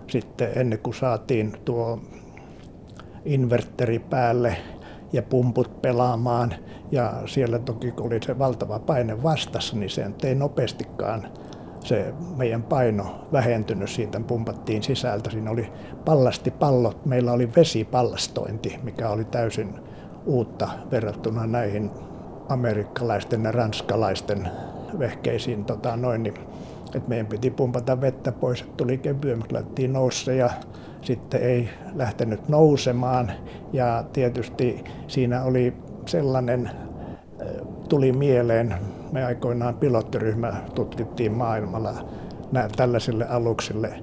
sitten 0.08 0.48
ennen 0.56 0.78
kuin 0.78 0.94
saatiin 0.94 1.52
tuo 1.64 2.00
inverteri 3.24 3.98
päälle 3.98 4.56
ja 5.12 5.22
pumput 5.22 5.82
pelaamaan, 5.82 6.54
ja 6.90 7.12
siellä 7.26 7.58
toki 7.58 7.92
kun 7.92 8.06
oli 8.06 8.18
se 8.22 8.38
valtava 8.38 8.78
paine 8.78 9.22
vastassa, 9.22 9.76
niin 9.76 9.90
se 9.90 10.10
ei 10.22 10.34
nopeastikaan 10.34 11.28
se 11.84 12.14
meidän 12.36 12.62
paino 12.62 13.26
vähentynyt, 13.32 13.90
siitä 13.90 14.20
pumpattiin 14.20 14.82
sisältä. 14.82 15.30
Siinä 15.30 15.50
oli 15.50 15.72
pallastipallot, 16.04 17.06
meillä 17.06 17.32
oli 17.32 17.48
vesipallastointi, 17.56 18.78
mikä 18.82 19.08
oli 19.08 19.24
täysin 19.24 19.74
uutta 20.26 20.68
verrattuna 20.90 21.46
näihin 21.46 21.90
amerikkalaisten 22.48 23.44
ja 23.44 23.52
ranskalaisten 23.52 24.48
vehkeisiin. 24.98 25.64
Tota, 25.64 25.96
noin, 25.96 26.22
niin, 26.22 26.34
että 26.94 27.08
meidän 27.08 27.26
piti 27.26 27.50
pumpata 27.50 28.00
vettä 28.00 28.32
pois, 28.32 28.60
että 28.60 28.76
tuli 28.76 28.98
kevyemmäksi, 28.98 29.52
laitettiin 29.52 29.92
nousse 29.92 30.36
ja 30.36 30.50
sitten 31.02 31.42
ei 31.42 31.68
lähtenyt 31.94 32.48
nousemaan. 32.48 33.32
Ja 33.72 34.04
tietysti 34.12 34.84
siinä 35.08 35.44
oli 35.44 35.74
sellainen, 36.06 36.70
tuli 37.88 38.12
mieleen 38.12 38.74
me 39.12 39.24
aikoinaan 39.24 39.74
pilottiryhmä 39.74 40.52
tutkittiin 40.74 41.32
maailmalla 41.32 41.94
nämä 42.52 42.68
tällaisille 42.76 43.26
aluksille 43.28 44.02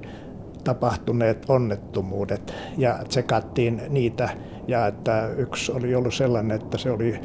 tapahtuneet 0.63 1.45
onnettomuudet 1.47 2.53
ja 2.77 2.99
tsekattiin 3.07 3.81
niitä 3.89 4.29
ja 4.67 4.87
että 4.87 5.29
yksi 5.37 5.71
oli 5.71 5.95
ollut 5.95 6.13
sellainen, 6.13 6.61
että 6.61 6.77
se 6.77 6.91
oli 6.91 7.19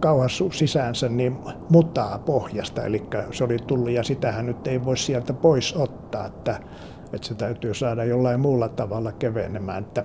kauhassa 0.00 0.44
sisäänsä 0.50 1.08
niin 1.08 1.36
mutaa 1.70 2.18
pohjasta, 2.18 2.84
eli 2.84 3.02
se 3.30 3.44
oli 3.44 3.56
tullut 3.66 3.90
ja 3.90 4.02
sitähän 4.02 4.46
nyt 4.46 4.66
ei 4.66 4.84
voi 4.84 4.96
sieltä 4.96 5.32
pois 5.32 5.74
ottaa, 5.74 6.26
että, 6.26 6.60
että 7.12 7.28
se 7.28 7.34
täytyy 7.34 7.74
saada 7.74 8.04
jollain 8.04 8.40
muulla 8.40 8.68
tavalla 8.68 9.12
kevenemään. 9.12 9.82
Että 9.82 10.04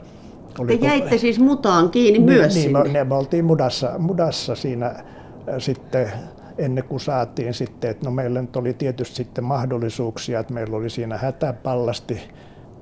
oli 0.60 0.77
Te 0.77 0.86
jäitte 0.86 1.18
siis 1.18 1.39
mutaan 1.39 1.89
kiinni 1.89 2.20
niin, 2.20 2.39
myös 2.39 2.53
niin, 2.53 2.63
sinne? 2.63 2.84
Me, 2.84 3.03
me 3.03 3.15
oltiin 3.15 3.46
mudassa, 3.46 3.91
mudassa 3.98 4.56
siinä 4.56 5.03
sitten 5.58 6.12
ennen 6.58 6.84
kuin 6.84 7.00
saatiin 7.00 7.54
sitten, 7.54 7.92
että 7.92 8.06
no 8.06 8.12
meillä 8.12 8.42
nyt 8.42 8.56
oli 8.56 8.74
tietysti 8.74 9.16
sitten 9.16 9.44
mahdollisuuksia, 9.44 10.40
että 10.40 10.54
meillä 10.54 10.78
oli 10.78 10.90
siinä 10.90 11.18
hätäpallasti 11.18 12.20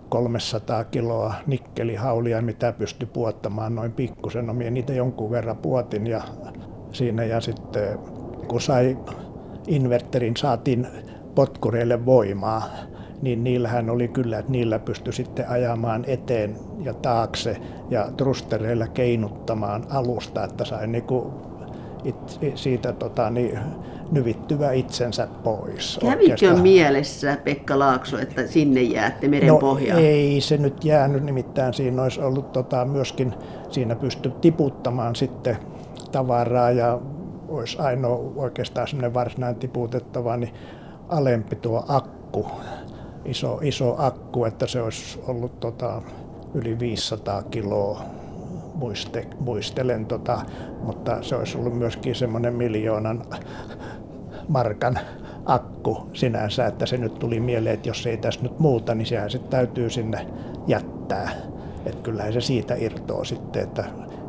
300 0.10 0.84
kiloa 0.84 1.34
nikkelihaulia, 1.48 2.42
mitä 2.42 2.72
pystyi 2.74 3.10
puottamaan 3.14 3.76
noin 3.76 3.92
pikkusen. 3.92 4.48
No 4.48 4.54
minä 4.54 4.70
niitä 4.70 4.94
jonkun 4.94 5.32
verran 5.32 5.58
puotin 5.58 6.08
ja 6.08 6.22
siinä 6.92 7.24
ja 7.24 7.42
sitten 7.42 8.00
kun 8.48 8.62
sai 8.62 8.98
inverterin, 9.68 10.38
saatiin 10.38 10.88
potkureille 11.36 12.06
voimaa, 12.06 12.64
niin 13.22 13.44
niillähän 13.44 13.90
oli 13.90 14.08
kyllä, 14.08 14.40
että 14.40 14.52
niillä 14.52 14.80
pystyi 14.80 15.14
sitten 15.14 15.50
ajamaan 15.50 16.04
eteen 16.08 16.56
ja 16.84 16.94
taakse 16.94 17.58
ja 17.90 18.12
trustereilla 18.18 18.88
keinuttamaan 18.88 19.86
alusta, 19.90 20.44
että 20.44 20.66
sai 20.66 20.88
niinku 20.88 21.34
it, 22.04 22.40
siitä 22.56 22.94
tota, 22.94 23.30
niin, 23.30 23.60
nyvittyä 24.12 24.72
itsensä 24.72 25.28
pois. 25.44 26.00
Kävikö 26.02 26.24
oikeastaan. 26.24 26.62
mielessä 26.62 27.38
Pekka 27.44 27.80
Laakso, 27.80 28.20
että 28.20 28.48
sinne 28.48 28.82
jäätte 28.82 29.28
meren 29.28 29.48
no, 29.48 29.58
pohjaan? 29.58 30.02
ei 30.02 30.42
se 30.42 30.58
nyt 30.58 30.86
jäänyt, 30.86 31.24
nimittäin 31.24 31.74
siinä 31.74 32.04
olisi 32.04 32.22
ollut 32.22 32.52
tota, 32.52 32.86
myöskin, 32.86 33.34
siinä 33.70 33.96
pysty 33.96 34.32
tiputtamaan 34.42 35.16
sitten 35.16 35.58
tavaraa 36.12 36.72
ja 36.72 37.00
olisi 37.48 37.78
ainoa 37.80 38.32
oikeastaan 38.36 38.88
semmoinen 38.88 39.14
varsinainen 39.14 39.60
tiputettava, 39.60 40.38
niin 40.38 40.54
alempi 41.10 41.56
tuo 41.56 41.86
akku, 41.88 42.48
iso, 43.26 43.60
iso 43.62 43.96
akku, 43.98 44.46
että 44.46 44.68
se 44.68 44.82
olisi 44.82 45.20
ollut 45.28 45.60
tota, 45.60 46.02
yli 46.54 46.80
500 46.80 47.44
kiloa 47.44 48.02
muiste, 48.80 49.28
muistelen, 49.40 50.06
tota, 50.06 50.42
mutta 50.84 51.24
se 51.24 51.36
olisi 51.36 51.58
ollut 51.58 51.78
myöskin 51.78 52.16
semmoinen 52.16 52.54
miljoonan 52.54 53.22
markan 54.48 55.00
akku 55.46 56.10
sinänsä, 56.14 56.66
että 56.66 56.86
se 56.86 56.98
nyt 56.98 57.20
tuli 57.20 57.40
mieleen, 57.40 57.74
että 57.74 57.90
jos 57.90 58.06
ei 58.06 58.18
tässä 58.18 58.42
nyt 58.44 58.60
muuta, 58.60 58.96
niin 58.96 59.06
sehän 59.06 59.30
sitten 59.30 59.52
täytyy 59.52 59.90
sinne 59.90 60.28
jättää. 60.68 61.30
Että 61.86 62.02
kyllähän 62.04 62.34
se 62.34 62.42
siitä 62.42 62.76
irtoaa 62.76 63.24
sitten, 63.24 63.64
että 63.64 63.84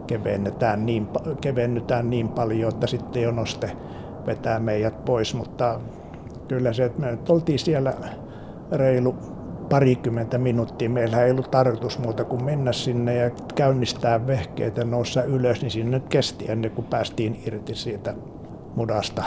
kevennetään 0.06 0.86
niin, 0.86 1.08
kevennytään 1.40 2.10
niin 2.10 2.28
paljon, 2.28 2.72
että 2.72 2.86
sitten 2.86 3.22
jo 3.22 3.30
noste 3.30 3.76
vetää 4.26 4.60
meidät 4.60 5.04
pois, 5.04 5.34
mutta 5.34 5.80
kyllä 6.48 6.72
se, 6.72 6.84
että 6.84 7.00
me 7.00 7.10
nyt 7.10 7.30
oltiin 7.30 7.58
siellä 7.58 7.94
reilu 8.72 9.14
parikymmentä 9.70 10.38
minuuttia. 10.38 10.90
Meillä 10.90 11.24
ei 11.24 11.30
ollut 11.30 11.50
tarkoitus 11.50 11.98
muuta 11.98 12.24
kuin 12.24 12.44
mennä 12.44 12.72
sinne 12.72 13.14
ja 13.14 13.30
käynnistää 13.54 14.26
vehkeet 14.26 14.76
ja 14.76 14.84
noussa 14.84 15.22
ylös, 15.22 15.60
niin 15.60 15.70
sinne 15.70 15.98
nyt 15.98 16.08
kesti 16.08 16.44
ennen 16.50 16.70
kuin 16.70 16.86
päästiin 16.86 17.42
irti 17.46 17.74
siitä 17.74 18.14
mudasta. 18.76 19.24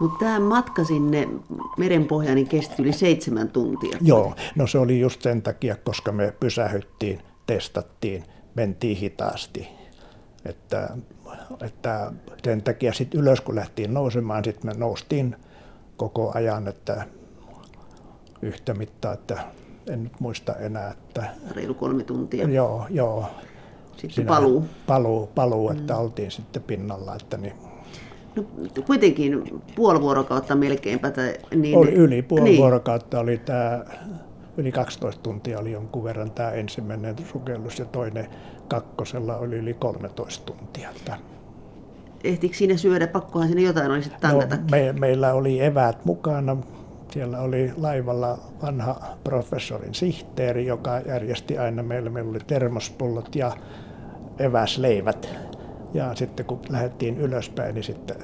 Mutta 0.00 0.18
tämä 0.18 0.40
matka 0.40 0.84
sinne 0.84 1.28
merenpohjaan 1.76 2.34
niin 2.34 2.48
kesti 2.48 2.82
yli 2.82 2.92
seitsemän 2.92 3.48
tuntia. 3.48 3.98
Joo, 4.00 4.34
no 4.54 4.66
se 4.66 4.78
oli 4.78 5.00
just 5.00 5.22
sen 5.22 5.42
takia, 5.42 5.76
koska 5.76 6.12
me 6.12 6.34
pysähyttiin, 6.40 7.22
testattiin, 7.46 8.24
mentiin 8.54 8.96
hitaasti. 8.96 9.79
Että, 10.44 10.88
että 11.62 12.12
sen 12.44 12.62
takia 12.62 12.92
sitten 12.92 13.20
ylös 13.20 13.40
kun 13.40 13.56
lähtiin 13.56 13.94
nousemaan, 13.94 14.44
sitten 14.44 14.70
me 14.70 14.78
noustiin 14.78 15.36
koko 15.96 16.32
ajan, 16.34 16.68
että 16.68 17.06
yhtä 18.42 18.74
mittaa, 18.74 19.12
että 19.12 19.38
en 19.86 20.04
nyt 20.04 20.20
muista 20.20 20.54
enää. 20.56 20.90
Että, 20.90 21.24
Reilu 21.50 21.74
kolme 21.74 22.04
tuntia. 22.04 22.48
Joo, 22.48 22.86
joo. 22.90 23.26
Sitten 23.96 24.26
paluu. 24.26 24.64
Paluu, 24.86 25.26
paluu 25.26 25.70
että 25.70 25.94
mm. 25.94 26.00
oltiin 26.00 26.30
sitten 26.30 26.62
pinnalla. 26.62 27.14
Että 27.14 27.36
niin, 27.36 27.54
No, 28.36 28.44
kuitenkin 28.86 29.60
puoli 29.76 30.00
vuorokautta 30.00 30.54
melkeinpä. 30.54 31.12
Niin, 31.54 31.78
oli 31.78 31.92
yli 31.92 32.22
puoli 32.22 32.44
niin. 32.44 32.58
vuorokautta 32.58 33.20
oli 33.20 33.38
tämä, 33.38 33.84
yli 34.56 34.72
12 34.72 35.22
tuntia 35.22 35.58
oli 35.58 35.72
jonkun 35.72 36.04
verran 36.04 36.30
tämä 36.30 36.50
ensimmäinen 36.50 37.16
sukellus 37.32 37.78
ja 37.78 37.84
toinen 37.84 38.28
kakkosella 38.70 39.36
oli 39.36 39.56
yli 39.56 39.74
13 39.74 40.44
tuntia. 40.44 40.88
Ehtikö 42.24 42.56
siinä 42.56 42.76
syödä? 42.76 43.06
Pakkohan 43.06 43.48
siinä 43.48 43.62
jotain 43.62 43.90
olisi 43.90 44.10
no, 44.22 44.42
me, 44.70 44.92
meillä 44.92 45.34
oli 45.34 45.60
eväät 45.60 46.04
mukana. 46.04 46.56
Siellä 47.12 47.40
oli 47.40 47.72
laivalla 47.76 48.38
vanha 48.62 49.00
professorin 49.24 49.94
sihteeri, 49.94 50.66
joka 50.66 51.00
järjesti 51.00 51.58
aina 51.58 51.82
meille. 51.82 52.10
Meillä 52.10 52.30
oli 52.30 52.38
termospullot 52.46 53.36
ja 53.36 53.56
eväsleivät 54.38 55.28
ja 55.94 56.14
sitten 56.14 56.46
kun 56.46 56.60
lähdettiin 56.68 57.18
ylöspäin, 57.18 57.74
niin 57.74 57.84
sitten 57.84 58.16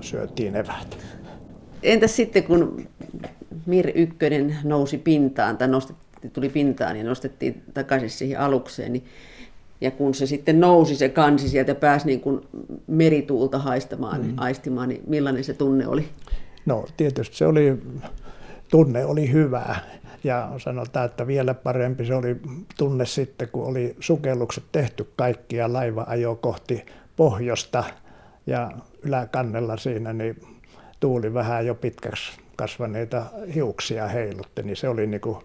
syötiin 0.00 0.56
eväät. 0.56 0.98
Entäs 1.82 2.16
sitten 2.16 2.44
kun 2.44 2.88
Mir 3.66 3.92
ykkönen 3.94 4.56
nousi 4.64 4.98
pintaan 4.98 5.58
tai 5.58 5.68
nostettiin, 5.68 6.30
tuli 6.32 6.48
pintaan 6.48 6.96
ja 6.96 7.04
nostettiin 7.04 7.62
takaisin 7.74 8.10
siihen 8.10 8.40
alukseen, 8.40 8.92
niin 8.92 9.04
ja 9.82 9.90
kun 9.90 10.14
se 10.14 10.26
sitten 10.26 10.60
nousi 10.60 10.96
se 10.96 11.08
kansi 11.08 11.48
sieltä 11.48 11.70
ja 11.70 11.74
pääsi 11.74 12.06
niin 12.06 12.20
kuin 12.20 12.40
merituulta 12.86 13.58
haistamaan, 13.58 14.26
mm. 14.26 14.34
aistimaan, 14.36 14.88
niin 14.88 15.02
millainen 15.06 15.44
se 15.44 15.54
tunne 15.54 15.86
oli? 15.86 16.08
No 16.66 16.84
tietysti 16.96 17.36
se 17.36 17.46
oli, 17.46 17.82
tunne 18.70 19.04
oli 19.04 19.32
hyvä 19.32 19.76
ja 20.24 20.52
sanotaan, 20.58 21.06
että 21.06 21.26
vielä 21.26 21.54
parempi 21.54 22.06
se 22.06 22.14
oli 22.14 22.36
tunne 22.78 23.06
sitten, 23.06 23.48
kun 23.48 23.66
oli 23.66 23.96
sukellukset 24.00 24.64
tehty 24.72 25.08
kaikki 25.16 25.56
ja 25.56 25.72
laiva 25.72 26.04
ajo 26.08 26.34
kohti 26.34 26.86
pohjosta 27.16 27.84
ja 28.46 28.70
yläkannella 29.02 29.76
siinä 29.76 30.12
niin 30.12 30.42
tuuli 31.00 31.34
vähän 31.34 31.66
jo 31.66 31.74
pitkäksi 31.74 32.32
kasvaneita 32.56 33.26
hiuksia 33.54 34.08
heilutti, 34.08 34.62
niin 34.62 34.76
se 34.76 34.88
oli 34.88 35.06
niin 35.06 35.20
kuin 35.20 35.36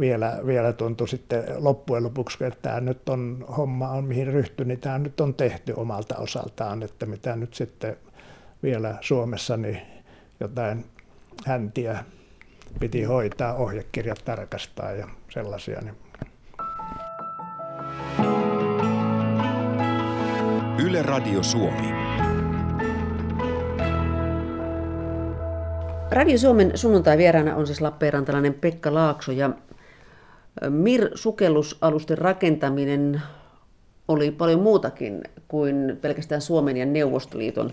vielä, 0.00 0.40
vielä 0.46 0.72
tuntui 0.72 1.08
sitten 1.08 1.44
loppujen 1.56 2.04
lopuksi, 2.04 2.44
että 2.44 2.58
tämä 2.62 2.80
nyt 2.80 3.08
on 3.08 3.44
homma 3.56 3.88
on 3.88 4.04
mihin 4.04 4.26
ryhty, 4.26 4.64
niin 4.64 4.80
tämä 4.80 4.98
nyt 4.98 5.20
on 5.20 5.34
tehty 5.34 5.72
omalta 5.76 6.16
osaltaan, 6.16 6.82
että 6.82 7.06
mitä 7.06 7.36
nyt 7.36 7.54
sitten 7.54 7.96
vielä 8.62 8.98
Suomessa 9.00 9.56
niin 9.56 9.80
jotain 10.40 10.84
häntiä 11.46 12.04
piti 12.80 13.02
hoitaa, 13.02 13.54
ohjekirjat 13.54 14.22
tarkastaa 14.24 14.92
ja 14.92 15.08
sellaisia. 15.28 15.80
Niin 15.80 15.96
Yle 20.86 21.02
Radio 21.02 21.42
Suomi. 21.42 21.92
Radio 26.10 26.38
Suomen 26.38 26.78
sunnuntai-vieraana 26.78 27.56
on 27.56 27.66
siis 27.66 27.80
Lappeenrantalainen 27.80 28.54
Pekka 28.54 28.94
Laakso 28.94 29.32
ja 29.32 29.50
MIR-sukellusalusten 30.70 32.18
rakentaminen 32.18 33.22
oli 34.08 34.30
paljon 34.30 34.60
muutakin 34.60 35.22
kuin 35.48 35.98
pelkästään 36.00 36.40
Suomen 36.40 36.76
ja 36.76 36.86
Neuvostoliiton 36.86 37.70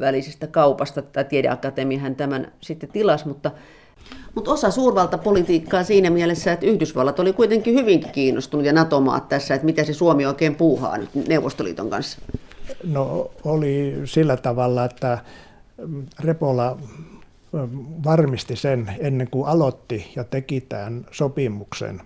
välisestä 0.00 0.46
kaupasta, 0.46 1.02
tai 1.02 1.24
tiedeakatemiahan 1.24 2.16
tämän 2.16 2.52
sitten 2.60 2.88
tilas, 2.88 3.24
mutta 3.24 3.50
mutta 4.34 4.50
osa 4.50 4.70
suurvaltapolitiikkaa 4.70 5.84
siinä 5.84 6.10
mielessä, 6.10 6.52
että 6.52 6.66
Yhdysvallat 6.66 7.20
oli 7.20 7.32
kuitenkin 7.32 7.74
hyvinkin 7.74 8.12
kiinnostunut 8.12 8.66
ja 8.66 8.72
NATO-maat 8.72 9.28
tässä, 9.28 9.54
että 9.54 9.64
mitä 9.64 9.84
se 9.84 9.94
Suomi 9.94 10.26
oikein 10.26 10.54
puuhaa 10.54 10.98
nyt 10.98 11.10
Neuvostoliiton 11.28 11.90
kanssa. 11.90 12.18
No 12.84 13.30
oli 13.44 13.94
sillä 14.04 14.36
tavalla, 14.36 14.84
että 14.84 15.18
Repola 16.20 16.78
varmisti 18.04 18.56
sen 18.56 18.96
ennen 18.98 19.30
kuin 19.30 19.48
aloitti 19.48 20.12
ja 20.16 20.24
teki 20.24 20.60
tämän 20.60 21.06
sopimuksen, 21.10 22.02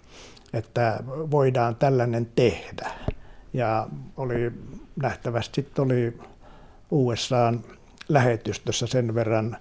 että 0.52 1.00
voidaan 1.06 1.76
tällainen 1.76 2.28
tehdä. 2.34 2.90
Ja 3.52 3.88
oli 4.16 4.52
nähtävästi 5.02 5.68
oli 5.78 6.18
USAn 6.90 7.64
lähetystössä 8.08 8.86
sen 8.86 9.14
verran 9.14 9.56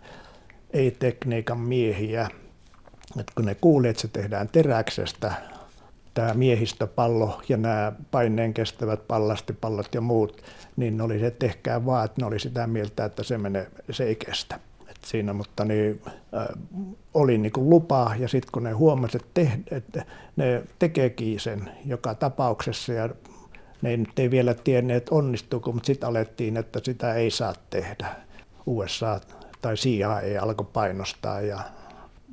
ei-tekniikan 0.73 1.60
miehiä, 1.60 2.30
että 3.19 3.34
kun 3.36 3.45
ne 3.45 3.56
kuuli, 3.56 3.88
että 3.88 4.02
se 4.02 4.08
tehdään 4.08 4.49
teräksestä, 4.49 5.34
tämä 6.13 6.34
miehistöpallo 6.34 7.41
ja 7.49 7.58
nämä 7.58 7.91
paineen 8.12 8.54
kestävät 8.54 9.08
pallastipallot 9.08 9.95
ja 9.95 10.02
muut, 10.02 10.43
niin 10.75 10.97
ne 10.97 11.04
oli 11.04 11.19
se, 11.19 11.28
että 11.28 11.47
tehkää 11.47 11.86
vaan, 11.86 12.06
että 12.06 12.21
ne 12.21 12.28
oli 12.28 12.39
sitä 12.39 12.67
mieltä, 12.67 13.06
että 13.06 13.23
se, 13.23 13.38
menee, 13.38 13.67
se 13.91 14.04
ei 14.04 14.15
kestä. 14.15 14.60
Siinä, 15.05 15.33
mutta 15.33 15.65
niin, 15.65 16.01
äh, 16.07 16.47
oli 17.13 17.38
niin 17.38 17.51
kuin 17.51 17.69
lupa 17.69 18.15
ja 18.19 18.27
sitten 18.27 18.51
kun 18.51 18.63
ne 18.63 18.71
huomasivat, 18.71 19.25
että, 19.25 19.29
te, 19.33 19.75
että 19.75 20.05
ne 20.35 20.63
tekeekin 20.79 21.39
sen 21.39 21.71
joka 21.85 22.15
tapauksessa 22.15 22.93
ja 22.93 23.09
ne 23.81 23.89
ei 23.89 23.97
nyt 23.97 24.19
ei 24.19 24.31
vielä 24.31 24.53
tienneet 24.53 25.09
onnistuuko, 25.09 25.71
mutta 25.71 25.88
sitten 25.88 26.09
alettiin, 26.09 26.57
että 26.57 26.79
sitä 26.83 27.13
ei 27.13 27.31
saa 27.31 27.53
tehdä. 27.69 28.15
USA 28.65 29.21
tai 29.62 29.75
CIA 29.75 30.19
ei 30.19 30.38
alkoi 30.38 30.67
painostaa 30.73 31.41
ja 31.41 31.59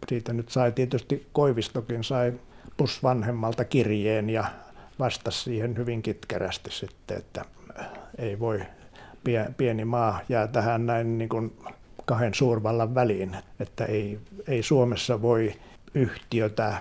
siitä 0.08 0.32
nyt 0.32 0.48
sai 0.48 0.72
tietysti 0.72 1.26
Koivistokin 1.32 2.04
sai 2.04 2.32
plus 2.76 3.02
vanhemmalta 3.02 3.64
kirjeen 3.64 4.30
ja 4.30 4.44
vastasi 4.98 5.40
siihen 5.40 5.76
hyvin 5.76 6.02
kitkerästi 6.02 6.70
sitten, 6.70 7.16
että 7.16 7.44
ei 8.18 8.38
voi 8.38 8.62
pieni 9.56 9.84
maa 9.84 10.20
jää 10.28 10.46
tähän 10.46 10.86
näin 10.86 11.18
niin 11.18 11.28
kuin 11.28 11.52
kahden 12.06 12.34
suurvallan 12.34 12.94
väliin, 12.94 13.36
että 13.60 13.84
ei, 13.84 14.18
ei 14.48 14.62
Suomessa 14.62 15.22
voi 15.22 15.54
yhtiötä, 15.94 16.74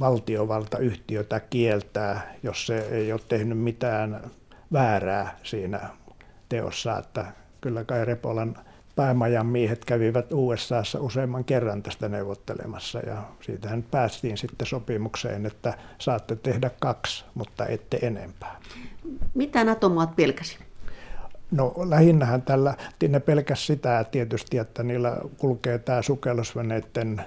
valtiovaltayhtiötä 0.00 1.40
kieltää, 1.40 2.34
jos 2.42 2.66
se 2.66 2.78
ei 2.78 3.12
ole 3.12 3.20
tehnyt 3.28 3.58
mitään 3.58 4.20
väärää 4.72 5.38
siinä 5.42 5.80
teossa, 6.48 6.98
että 6.98 7.26
kyllä 7.60 7.84
kai 7.84 8.04
Repolan 8.04 8.56
päämajan 8.96 9.46
miehet 9.46 9.84
kävivät 9.84 10.32
USAssa 10.32 11.00
useamman 11.00 11.44
kerran 11.44 11.82
tästä 11.82 12.08
neuvottelemassa 12.08 12.98
ja 12.98 13.22
siitähän 13.40 13.82
päästiin 13.82 14.38
sitten 14.38 14.66
sopimukseen, 14.66 15.46
että 15.46 15.78
saatte 15.98 16.36
tehdä 16.36 16.70
kaksi, 16.80 17.24
mutta 17.34 17.66
ette 17.66 17.98
enempää. 18.02 18.60
Mitä 19.34 19.64
NATO-maat 19.64 20.16
pelkäsi? 20.16 20.65
No 21.50 21.74
lähinnähän 21.84 22.42
tällä, 22.42 22.74
ne 23.08 23.20
pelkäs 23.20 23.66
sitä 23.66 24.04
tietysti, 24.10 24.58
että 24.58 24.82
niillä 24.82 25.16
kulkee 25.38 25.78
tämä 25.78 26.02
sukellusveneiden 26.02 27.22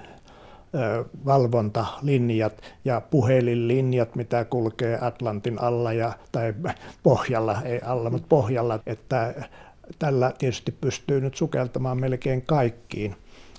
valvontalinjat 1.26 2.62
ja 2.84 3.00
puhelinlinjat, 3.00 4.14
mitä 4.14 4.44
kulkee 4.44 4.98
Atlantin 5.00 5.62
alla 5.62 5.92
ja, 5.92 6.12
tai 6.32 6.54
pohjalla, 7.02 7.62
ei 7.64 7.80
alla, 7.84 8.10
mutta 8.10 8.26
pohjalla, 8.28 8.80
että 8.86 9.34
tällä 9.98 10.32
tietysti 10.38 10.72
pystyy 10.72 11.20
nyt 11.20 11.36
sukeltamaan 11.36 12.00
melkein 12.00 12.42
kaikkiin, 12.42 13.16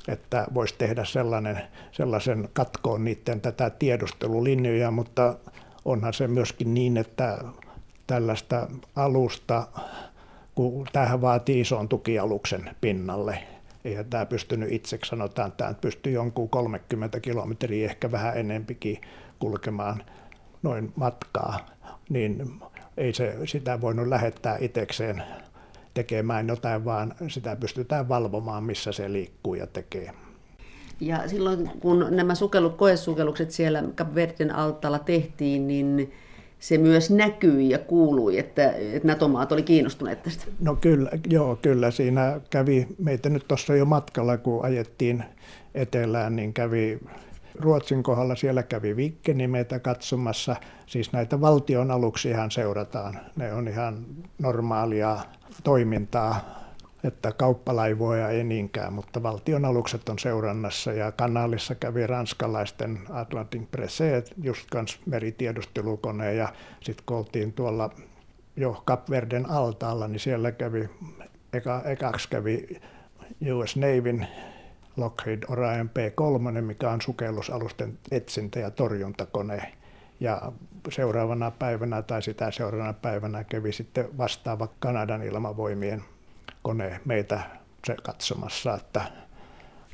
että 0.08 0.48
voisi 0.54 0.76
tehdä 0.78 1.06
sellainen, 1.06 1.62
sellaisen 1.92 2.50
katkoon 2.54 3.04
niiden 3.06 3.42
tätä 3.42 3.70
tiedustelulinjoja, 3.70 4.92
mutta 4.92 5.36
onhan 5.86 6.14
se 6.14 6.28
myöskin 6.28 6.74
niin, 6.74 6.98
että 6.98 7.38
tällaista 8.08 8.68
alusta, 8.96 9.68
kun 10.56 10.88
tähän 10.94 11.22
vaatii 11.22 11.60
ison 11.60 11.90
tukialuksen 11.90 12.76
pinnalle, 12.82 13.44
eihän 13.86 14.06
tämä 14.06 14.26
pystynyt 14.26 14.72
itse, 14.72 15.00
sanotaan, 15.06 15.48
että 15.48 15.64
tämä 15.64 15.74
pystyy 15.82 16.14
jonkun 16.14 16.50
30 16.50 17.20
kilometriä, 17.20 17.90
ehkä 17.90 18.12
vähän 18.12 18.38
enempikin 18.38 19.02
kulkemaan 19.40 20.04
noin 20.64 20.92
matkaa, 20.96 21.70
niin 22.10 22.62
ei 22.98 23.14
se 23.14 23.38
sitä 23.46 23.82
voinut 23.82 24.08
lähettää 24.08 24.58
itsekseen 24.60 25.24
tekemään 25.94 26.48
jotain, 26.48 26.86
vaan 26.86 27.16
sitä 27.28 27.56
pystytään 27.56 28.10
valvomaan, 28.10 28.64
missä 28.64 28.92
se 28.92 29.14
liikkuu 29.14 29.56
ja 29.56 29.68
tekee. 29.68 30.14
Ja 31.00 31.30
silloin 31.30 31.72
kun 31.80 32.08
nämä 32.10 32.36
sukellut, 32.36 32.78
koesukellukset 32.78 33.52
siellä 33.52 33.84
Kapverden 33.96 34.56
altaalla 34.56 35.00
tehtiin, 35.00 35.68
niin 35.68 36.12
se 36.62 36.78
myös 36.78 37.10
näkyi 37.10 37.70
ja 37.70 37.80
kuului, 37.80 38.40
että, 38.40 38.72
että 38.72 39.08
NATO-maat 39.08 39.52
oli 39.52 39.64
kiinnostuneet 39.64 40.24
tästä. 40.24 40.46
No 40.60 40.76
kyllä, 40.76 41.10
joo, 41.30 41.56
kyllä 41.56 41.92
siinä 41.92 42.42
kävi, 42.50 42.88
meitä 42.98 43.30
nyt 43.30 43.48
tuossa 43.48 43.76
jo 43.76 43.86
matkalla, 43.86 44.38
kun 44.38 44.66
ajettiin 44.66 45.24
etelään, 45.76 46.36
niin 46.36 46.54
kävi 46.54 47.00
Ruotsin 47.60 48.04
kohdalla 48.04 48.36
siellä 48.36 48.64
kävi 48.64 48.96
Vikkeni 48.96 49.48
meitä 49.48 49.80
katsomassa. 49.80 50.56
Siis 50.86 51.14
näitä 51.14 51.42
valtion 51.42 51.92
aluksiahan 51.92 52.52
seurataan. 52.52 53.20
Ne 53.36 53.54
on 53.54 53.68
ihan 53.68 54.06
normaalia 54.40 55.18
toimintaa, 55.64 56.61
että 57.04 57.32
kauppalaivoja 57.32 58.30
ei 58.30 58.44
niinkään, 58.44 58.94
mutta 58.94 59.24
valtion 59.24 59.66
alukset 59.66 60.10
on 60.10 60.20
seurannassa 60.20 60.94
ja 60.94 61.12
kanaalissa 61.12 61.76
kävi 61.76 62.08
ranskalaisten 62.08 63.00
Atlantic 63.10 63.62
Presseet, 63.72 64.34
just 64.42 64.68
kans 64.72 65.00
meritiedustelukone 65.06 66.34
ja 66.34 66.54
sitten 66.82 67.06
kun 67.06 67.18
oltiin 67.18 67.54
tuolla 67.54 67.90
jo 68.56 68.82
Kapverden 68.86 69.50
altaalla, 69.50 70.08
niin 70.08 70.20
siellä 70.20 70.52
kävi, 70.52 70.90
eka, 71.54 71.82
ekaksi 71.86 72.30
kävi 72.30 72.82
US 73.54 73.76
Navyn 73.76 74.28
Lockheed 74.98 75.44
Orion 75.48 75.90
P3, 75.90 76.62
mikä 76.62 76.92
on 76.92 77.02
sukellusalusten 77.02 78.00
etsintä- 78.12 78.60
ja 78.60 78.72
torjuntakone. 78.72 79.74
Ja 80.20 80.52
seuraavana 80.90 81.52
päivänä 81.52 82.02
tai 82.02 82.22
sitä 82.22 82.52
seuraavana 82.52 82.94
päivänä 82.94 83.44
kävi 83.44 83.72
sitten 83.72 84.18
vastaava 84.18 84.68
Kanadan 84.80 85.24
ilmavoimien 85.24 86.04
kone 86.62 87.00
meitä 87.06 87.40
se 87.88 87.96
katsomassa, 88.04 88.76
että 88.76 89.02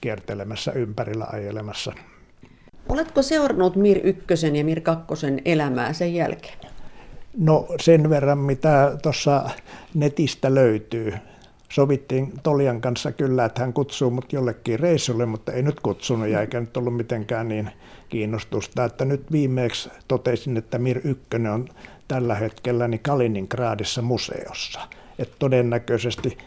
kiertelemässä 0.02 0.72
ympärillä 0.72 1.28
ajelemassa. 1.34 1.94
Oletko 2.90 3.22
seurannut 3.22 3.76
Mir 3.76 4.00
1 4.04 4.24
ja 4.58 4.64
Mir 4.64 4.82
2 4.82 5.06
elämää 5.46 5.94
sen 5.94 6.14
jälkeen? 6.14 6.58
No 7.38 7.68
sen 7.82 8.10
verran, 8.10 8.38
mitä 8.38 8.98
tuossa 9.02 9.50
netistä 9.94 10.56
löytyy 10.56 11.14
sovittiin 11.70 12.34
Tolian 12.44 12.82
kanssa 12.82 13.12
kyllä, 13.12 13.46
että 13.46 13.62
hän 13.62 13.74
kutsuu 13.74 14.12
mut 14.12 14.34
jollekin 14.34 14.80
reissulle, 14.80 15.26
mutta 15.26 15.52
ei 15.52 15.62
nyt 15.62 15.80
kutsunut 15.80 16.28
ja 16.28 16.42
eikä 16.42 16.60
nyt 16.60 16.78
ollut 16.78 16.98
mitenkään 16.98 17.48
niin 17.48 17.72
kiinnostusta. 18.10 18.86
Että 18.86 19.06
nyt 19.06 19.32
viimeksi 19.32 19.90
totesin, 20.08 20.58
että 20.58 20.78
Mir 20.78 21.02
1 21.04 21.28
on 21.54 21.68
tällä 22.08 22.36
hetkellä 22.36 22.88
niin 22.88 23.00
Kaliningradissa 23.00 24.02
museossa. 24.02 24.80
Että 25.20 25.36
todennäköisesti 25.40 26.38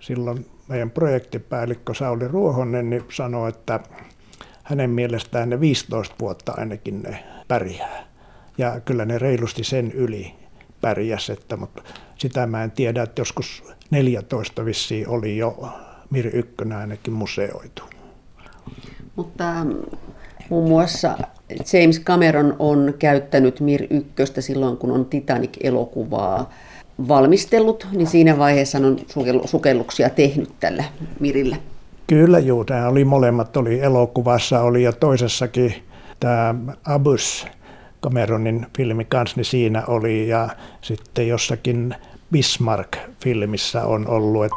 silloin 0.00 0.46
meidän 0.68 0.90
projektipäällikkö 0.90 1.94
Sauli 1.94 2.28
Ruohonen 2.28 2.90
niin 2.90 3.04
sanoi, 3.12 3.48
että 3.48 3.80
hänen 4.62 4.90
mielestään 4.90 5.50
ne 5.50 5.60
15 5.60 6.14
vuotta 6.20 6.52
ainakin 6.56 7.02
ne 7.02 7.24
pärjää. 7.48 8.04
Ja 8.58 8.80
kyllä 8.80 9.04
ne 9.04 9.18
reilusti 9.18 9.64
sen 9.64 9.92
yli 9.92 10.34
pärjäs, 10.80 11.30
että, 11.30 11.56
mutta 11.56 11.82
sitä 12.18 12.46
mä 12.46 12.64
en 12.64 12.70
tiedä, 12.70 13.02
että 13.02 13.20
joskus 13.20 13.64
14 13.90 14.64
vissiin 14.64 15.08
oli 15.08 15.36
jo 15.36 15.68
Mir 16.10 16.36
1 16.36 16.54
ainakin 16.78 17.12
museoitu. 17.12 17.82
Mutta 19.16 19.50
ähm, 19.50 19.70
muun 20.50 20.68
muassa 20.68 21.18
James 21.50 22.00
Cameron 22.00 22.56
on 22.58 22.94
käyttänyt 22.98 23.60
Mir 23.60 23.86
1 23.90 24.42
silloin, 24.42 24.76
kun 24.76 24.90
on 24.90 25.06
Titanic-elokuvaa 25.06 26.50
valmistellut, 27.08 27.86
niin 27.92 28.06
siinä 28.06 28.38
vaiheessa 28.38 28.78
on 28.78 28.96
sukelluksia 29.44 30.10
tehnyt 30.10 30.50
tällä 30.60 30.84
Mirillä. 31.20 31.56
Kyllä 32.06 32.38
juu, 32.38 32.64
tämä 32.64 32.88
oli 32.88 33.04
molemmat, 33.04 33.56
oli 33.56 33.80
elokuvassa 33.80 34.60
oli 34.60 34.82
ja 34.82 34.92
toisessakin 34.92 35.74
tämä 36.20 36.54
Abus 36.84 37.46
Cameronin 38.04 38.66
filmi 38.76 39.04
kanssa, 39.04 39.36
niin 39.36 39.44
siinä 39.44 39.82
oli 39.86 40.28
ja 40.28 40.48
sitten 40.80 41.28
jossakin 41.28 41.94
Bismarck-filmissä 42.32 43.84
on 43.84 44.08
ollut. 44.08 44.44
Että 44.44 44.56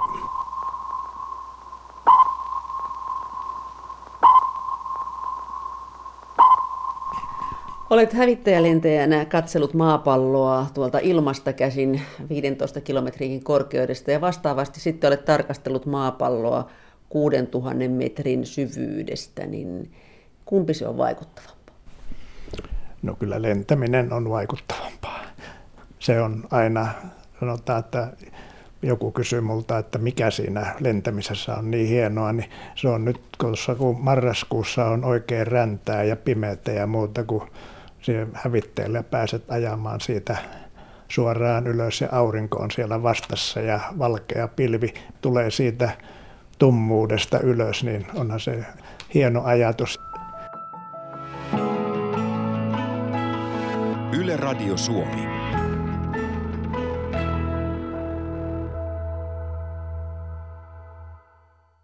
Olet 7.89 8.13
hävittäjälentäjänä 8.13 9.25
katsellut 9.25 9.73
maapalloa 9.73 10.67
tuolta 10.73 10.99
ilmasta 10.99 11.53
käsin 11.53 12.01
15 12.29 12.81
kilometrin 12.81 13.43
korkeudesta 13.43 14.11
ja 14.11 14.21
vastaavasti 14.21 14.79
sitten 14.79 15.07
olet 15.07 15.25
tarkastellut 15.25 15.85
maapalloa 15.85 16.69
6000 17.09 17.89
metrin 17.89 18.45
syvyydestä, 18.45 19.45
niin 19.45 19.91
kumpi 20.45 20.73
se 20.73 20.87
on 20.87 20.97
vaikuttavampaa? 20.97 21.75
No 23.01 23.15
kyllä 23.15 23.41
lentäminen 23.41 24.13
on 24.13 24.29
vaikuttavampaa. 24.29 25.19
Se 25.99 26.21
on 26.21 26.43
aina 26.51 26.87
sanotaan, 27.39 27.79
että 27.79 28.07
joku 28.81 29.11
kysyy 29.11 29.41
multa, 29.41 29.77
että 29.77 29.97
mikä 29.97 30.31
siinä 30.31 30.75
lentämisessä 30.79 31.55
on 31.55 31.71
niin 31.71 31.87
hienoa, 31.87 32.33
niin 32.33 32.49
se 32.75 32.87
on 32.87 33.05
nyt, 33.05 33.21
kun 33.77 33.97
marraskuussa 33.99 34.85
on 34.85 35.05
oikein 35.05 35.47
räntää 35.47 36.03
ja 36.03 36.15
pimeätä 36.15 36.71
ja 36.71 36.87
muuta, 36.87 37.23
kun 37.23 37.47
siihen 38.03 38.29
hävitteelle 38.33 39.03
pääset 39.03 39.51
ajamaan 39.51 40.01
siitä 40.01 40.37
suoraan 41.07 41.67
ylös 41.67 42.01
ja 42.01 42.07
aurinko 42.11 42.59
on 42.59 42.71
siellä 42.71 43.03
vastassa 43.03 43.59
ja 43.59 43.79
valkea 43.99 44.47
pilvi 44.47 44.93
tulee 45.21 45.51
siitä 45.51 45.89
tummuudesta 46.59 47.39
ylös, 47.39 47.83
niin 47.83 48.07
onhan 48.15 48.39
se 48.39 48.65
hieno 49.13 49.43
ajatus. 49.43 49.99
Yle 54.11 54.37
Radio 54.37 54.77
Suomi. 54.77 55.42